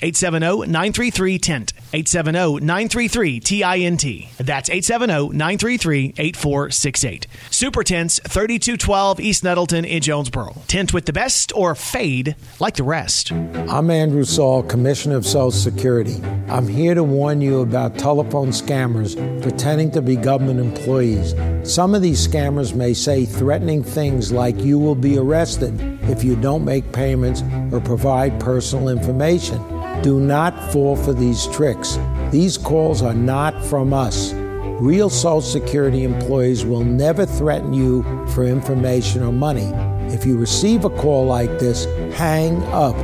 870-933-TINT. 1.95 3.55
870-933-TINT. 3.55 4.27
That's 4.39 4.69
870-933-8468. 4.69 7.27
Super 7.51 7.85
Tints, 7.85 8.19
3212 8.21 9.21
East 9.21 9.45
Nettleton 9.45 9.85
in 9.85 10.03
Jonesboro. 10.03 10.57
Tint 10.67 10.93
with 10.93 11.07
the 11.07 11.13
best 11.13 11.53
or 11.55 11.75
fade 11.75 12.37
like 12.61 12.77
the 12.77 12.83
rest. 12.83 13.33
I'm 13.33 13.91
Andrew 13.91 14.25
Saul, 14.25 14.63
Commissioner 14.63 15.17
of 15.17 15.27
Social 15.27 15.51
Security. 15.51 16.21
I'm 16.49 16.69
here 16.69 16.95
to 16.95 17.03
warn 17.03 17.41
you 17.41 17.61
about 17.61 17.99
telephone 17.99 18.49
scammers 18.49 19.15
pretending 19.43 19.91
to 19.93 20.03
be 20.03 20.17
government 20.17 20.61
employees. 20.61 21.35
Some 21.63 21.95
of 21.95 22.03
these 22.03 22.27
scammers 22.27 22.75
may 22.75 22.95
say 22.95 23.25
threatening 23.25 23.83
things 23.83 24.33
like 24.33 24.59
you 24.59 24.79
will 24.79 24.95
be 24.95 25.19
arrested 25.19 25.81
if 26.11 26.25
you 26.25 26.37
don't 26.37 26.65
make 26.65 26.93
payments 26.93 27.43
or 27.73 27.81
provide 27.81 28.39
personal 28.41 28.89
information. 28.89 29.61
Do 30.05 30.21
not 30.21 30.71
fall 30.71 30.97
for 30.97 31.15
these 31.15 31.47
tricks. 31.47 31.99
These 32.31 32.59
calls 32.59 33.01
are 33.01 33.15
not 33.15 33.65
from 33.65 33.95
us. 33.95 34.35
Real 34.35 35.09
Social 35.09 35.41
Security 35.41 36.05
employees 36.05 36.63
will 36.63 36.85
never 36.85 37.25
threaten 37.25 37.73
you 37.73 38.03
for 38.35 38.45
information 38.45 39.23
or 39.23 39.33
money. 39.33 39.73
If 40.13 40.27
you 40.27 40.37
receive 40.37 40.85
a 40.85 40.91
call 40.91 41.25
like 41.25 41.59
this, 41.59 41.87
hang 42.15 42.63
up. 42.65 42.95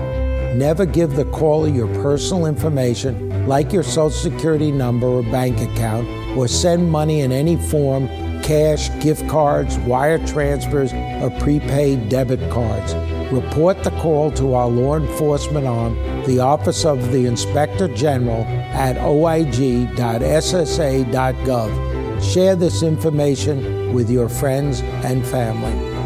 Never 0.54 0.84
give 0.84 1.16
the 1.16 1.24
caller 1.24 1.68
your 1.68 1.88
personal 2.02 2.44
information, 2.44 3.48
like 3.48 3.72
your 3.72 3.82
Social 3.82 4.10
Security 4.10 4.70
number 4.70 5.06
or 5.06 5.22
bank 5.22 5.58
account, 5.58 6.06
or 6.36 6.48
send 6.48 6.90
money 6.90 7.22
in 7.22 7.32
any 7.32 7.56
form 7.56 8.08
cash, 8.42 8.90
gift 9.02 9.26
cards, 9.26 9.78
wire 9.78 10.18
transfers, 10.26 10.92
or 10.92 11.30
prepaid 11.40 12.10
debit 12.10 12.40
cards. 12.50 12.92
Report 13.30 13.82
the 13.84 13.90
call 13.92 14.32
to 14.32 14.54
our 14.54 14.68
law 14.68 14.96
enforcement 14.96 15.66
arm, 15.66 15.94
the 16.26 16.40
Office 16.40 16.84
of 16.84 17.12
the 17.12 17.26
Inspector 17.26 17.86
General, 17.94 18.44
at 18.72 18.96
oig.ssa.gov. 18.96 19.92
Share 22.32 22.56
this 22.56 22.82
information 22.82 23.94
with 23.94 24.10
your 24.10 24.28
friends 24.28 24.80
and 24.80 25.24
family. 25.24 25.99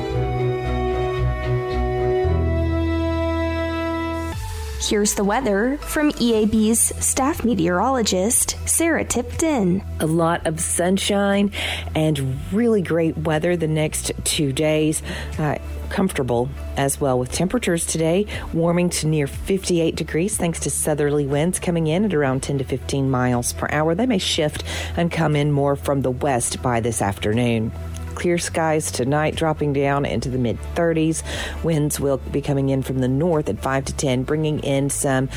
Here's 4.86 5.14
the 5.14 5.24
weather 5.24 5.78
from 5.78 6.10
EAB's 6.12 6.92
staff 7.02 7.42
meteorologist, 7.42 8.58
Sarah 8.68 9.06
Tipton. 9.06 9.82
A 9.98 10.06
lot 10.06 10.46
of 10.46 10.60
sunshine 10.60 11.52
and 11.94 12.38
really 12.52 12.82
great 12.82 13.16
weather 13.16 13.56
the 13.56 13.66
next 13.66 14.12
two 14.24 14.52
days. 14.52 15.02
Uh, 15.38 15.56
comfortable 15.88 16.50
as 16.76 17.00
well 17.00 17.18
with 17.18 17.32
temperatures 17.32 17.86
today 17.86 18.26
warming 18.52 18.90
to 18.90 19.06
near 19.06 19.26
58 19.26 19.96
degrees 19.96 20.36
thanks 20.36 20.60
to 20.60 20.68
southerly 20.68 21.26
winds 21.26 21.60
coming 21.60 21.86
in 21.86 22.04
at 22.04 22.12
around 22.12 22.42
10 22.42 22.58
to 22.58 22.64
15 22.64 23.10
miles 23.10 23.54
per 23.54 23.66
hour. 23.70 23.94
They 23.94 24.06
may 24.06 24.18
shift 24.18 24.64
and 24.98 25.10
come 25.10 25.34
in 25.34 25.50
more 25.50 25.76
from 25.76 26.02
the 26.02 26.10
west 26.10 26.60
by 26.60 26.80
this 26.80 27.00
afternoon. 27.00 27.72
Clear 28.14 28.38
skies 28.38 28.90
tonight, 28.90 29.34
dropping 29.36 29.72
down 29.72 30.04
into 30.06 30.30
the 30.30 30.38
mid 30.38 30.58
30s. 30.74 31.22
Winds 31.62 32.00
will 32.00 32.18
be 32.18 32.40
coming 32.40 32.68
in 32.68 32.82
from 32.82 32.98
the 32.98 33.08
north 33.08 33.48
at 33.48 33.60
5 33.60 33.84
to 33.86 33.96
10, 33.96 34.22
bringing 34.22 34.60
in 34.60 34.90
some 34.90 35.28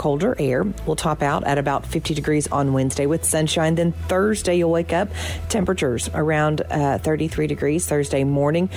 colder 0.00 0.34
air. 0.38 0.64
will 0.86 0.96
top 0.96 1.22
out 1.22 1.44
at 1.44 1.58
about 1.58 1.84
50 1.84 2.14
degrees 2.14 2.46
on 2.48 2.72
Wednesday 2.72 3.04
with 3.04 3.22
sunshine. 3.22 3.74
Then 3.74 3.92
Thursday, 3.92 4.56
you'll 4.56 4.70
wake 4.70 4.94
up 4.94 5.10
temperatures 5.50 6.08
around 6.14 6.62
uh, 6.70 6.96
33 6.96 7.46
degrees 7.46 7.86
Thursday 7.86 8.24
morning. 8.24 8.70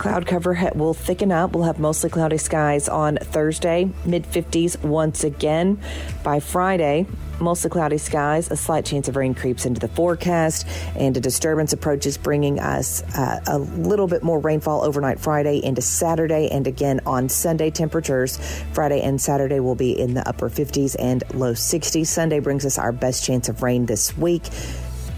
Cloud 0.00 0.26
cover 0.26 0.58
will 0.76 0.94
thicken 0.94 1.30
up. 1.30 1.52
We'll 1.52 1.64
have 1.64 1.78
mostly 1.78 2.08
cloudy 2.08 2.38
skies 2.38 2.88
on 2.88 3.18
Thursday, 3.18 3.90
mid 4.06 4.24
50s 4.24 4.82
once 4.82 5.24
again. 5.24 5.78
By 6.24 6.40
Friday, 6.40 7.04
mostly 7.38 7.68
cloudy 7.68 7.98
skies, 7.98 8.50
a 8.50 8.56
slight 8.56 8.86
chance 8.86 9.08
of 9.08 9.16
rain 9.16 9.34
creeps 9.34 9.66
into 9.66 9.78
the 9.78 9.88
forecast, 9.88 10.66
and 10.96 11.14
a 11.18 11.20
disturbance 11.20 11.74
approaches, 11.74 12.16
bringing 12.16 12.60
us 12.60 13.02
uh, 13.14 13.40
a 13.46 13.58
little 13.58 14.06
bit 14.06 14.22
more 14.22 14.38
rainfall 14.38 14.84
overnight 14.84 15.20
Friday 15.20 15.62
into 15.62 15.82
Saturday, 15.82 16.48
and 16.50 16.66
again 16.66 17.00
on 17.04 17.28
Sunday. 17.28 17.70
Temperatures 17.70 18.38
Friday 18.72 19.02
and 19.02 19.20
Saturday 19.20 19.60
will 19.60 19.74
be 19.74 20.00
in 20.00 20.14
the 20.14 20.26
upper 20.26 20.48
50s 20.48 20.96
and 20.98 21.24
low 21.34 21.52
60s. 21.52 22.06
Sunday 22.06 22.38
brings 22.38 22.64
us 22.64 22.78
our 22.78 22.92
best 22.92 23.22
chance 23.22 23.50
of 23.50 23.62
rain 23.62 23.84
this 23.84 24.16
week 24.16 24.44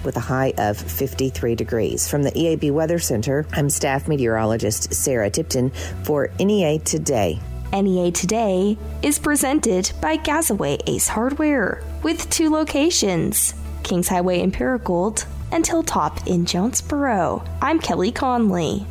with 0.04 0.16
a 0.16 0.20
high 0.20 0.52
of 0.58 0.76
53 0.76 1.54
degrees. 1.54 2.08
From 2.08 2.22
the 2.22 2.30
EAB 2.32 2.70
Weather 2.72 2.98
Center, 2.98 3.46
I'm 3.52 3.70
staff 3.70 4.08
meteorologist 4.08 4.94
Sarah 4.94 5.30
Tipton 5.30 5.70
for 6.04 6.30
NEA 6.38 6.78
Today. 6.80 7.40
NEA 7.72 8.10
Today 8.12 8.76
is 9.02 9.18
presented 9.18 9.90
by 10.00 10.18
Gazaway 10.18 10.80
Ace 10.86 11.08
Hardware 11.08 11.82
with 12.02 12.28
two 12.28 12.50
locations 12.50 13.54
Kings 13.82 14.08
Highway 14.08 14.40
in 14.40 14.52
Paragould 14.52 15.24
and 15.50 15.66
Hilltop 15.66 16.26
in 16.26 16.46
Jonesboro. 16.46 17.44
I'm 17.60 17.78
Kelly 17.78 18.12
Conley. 18.12 18.86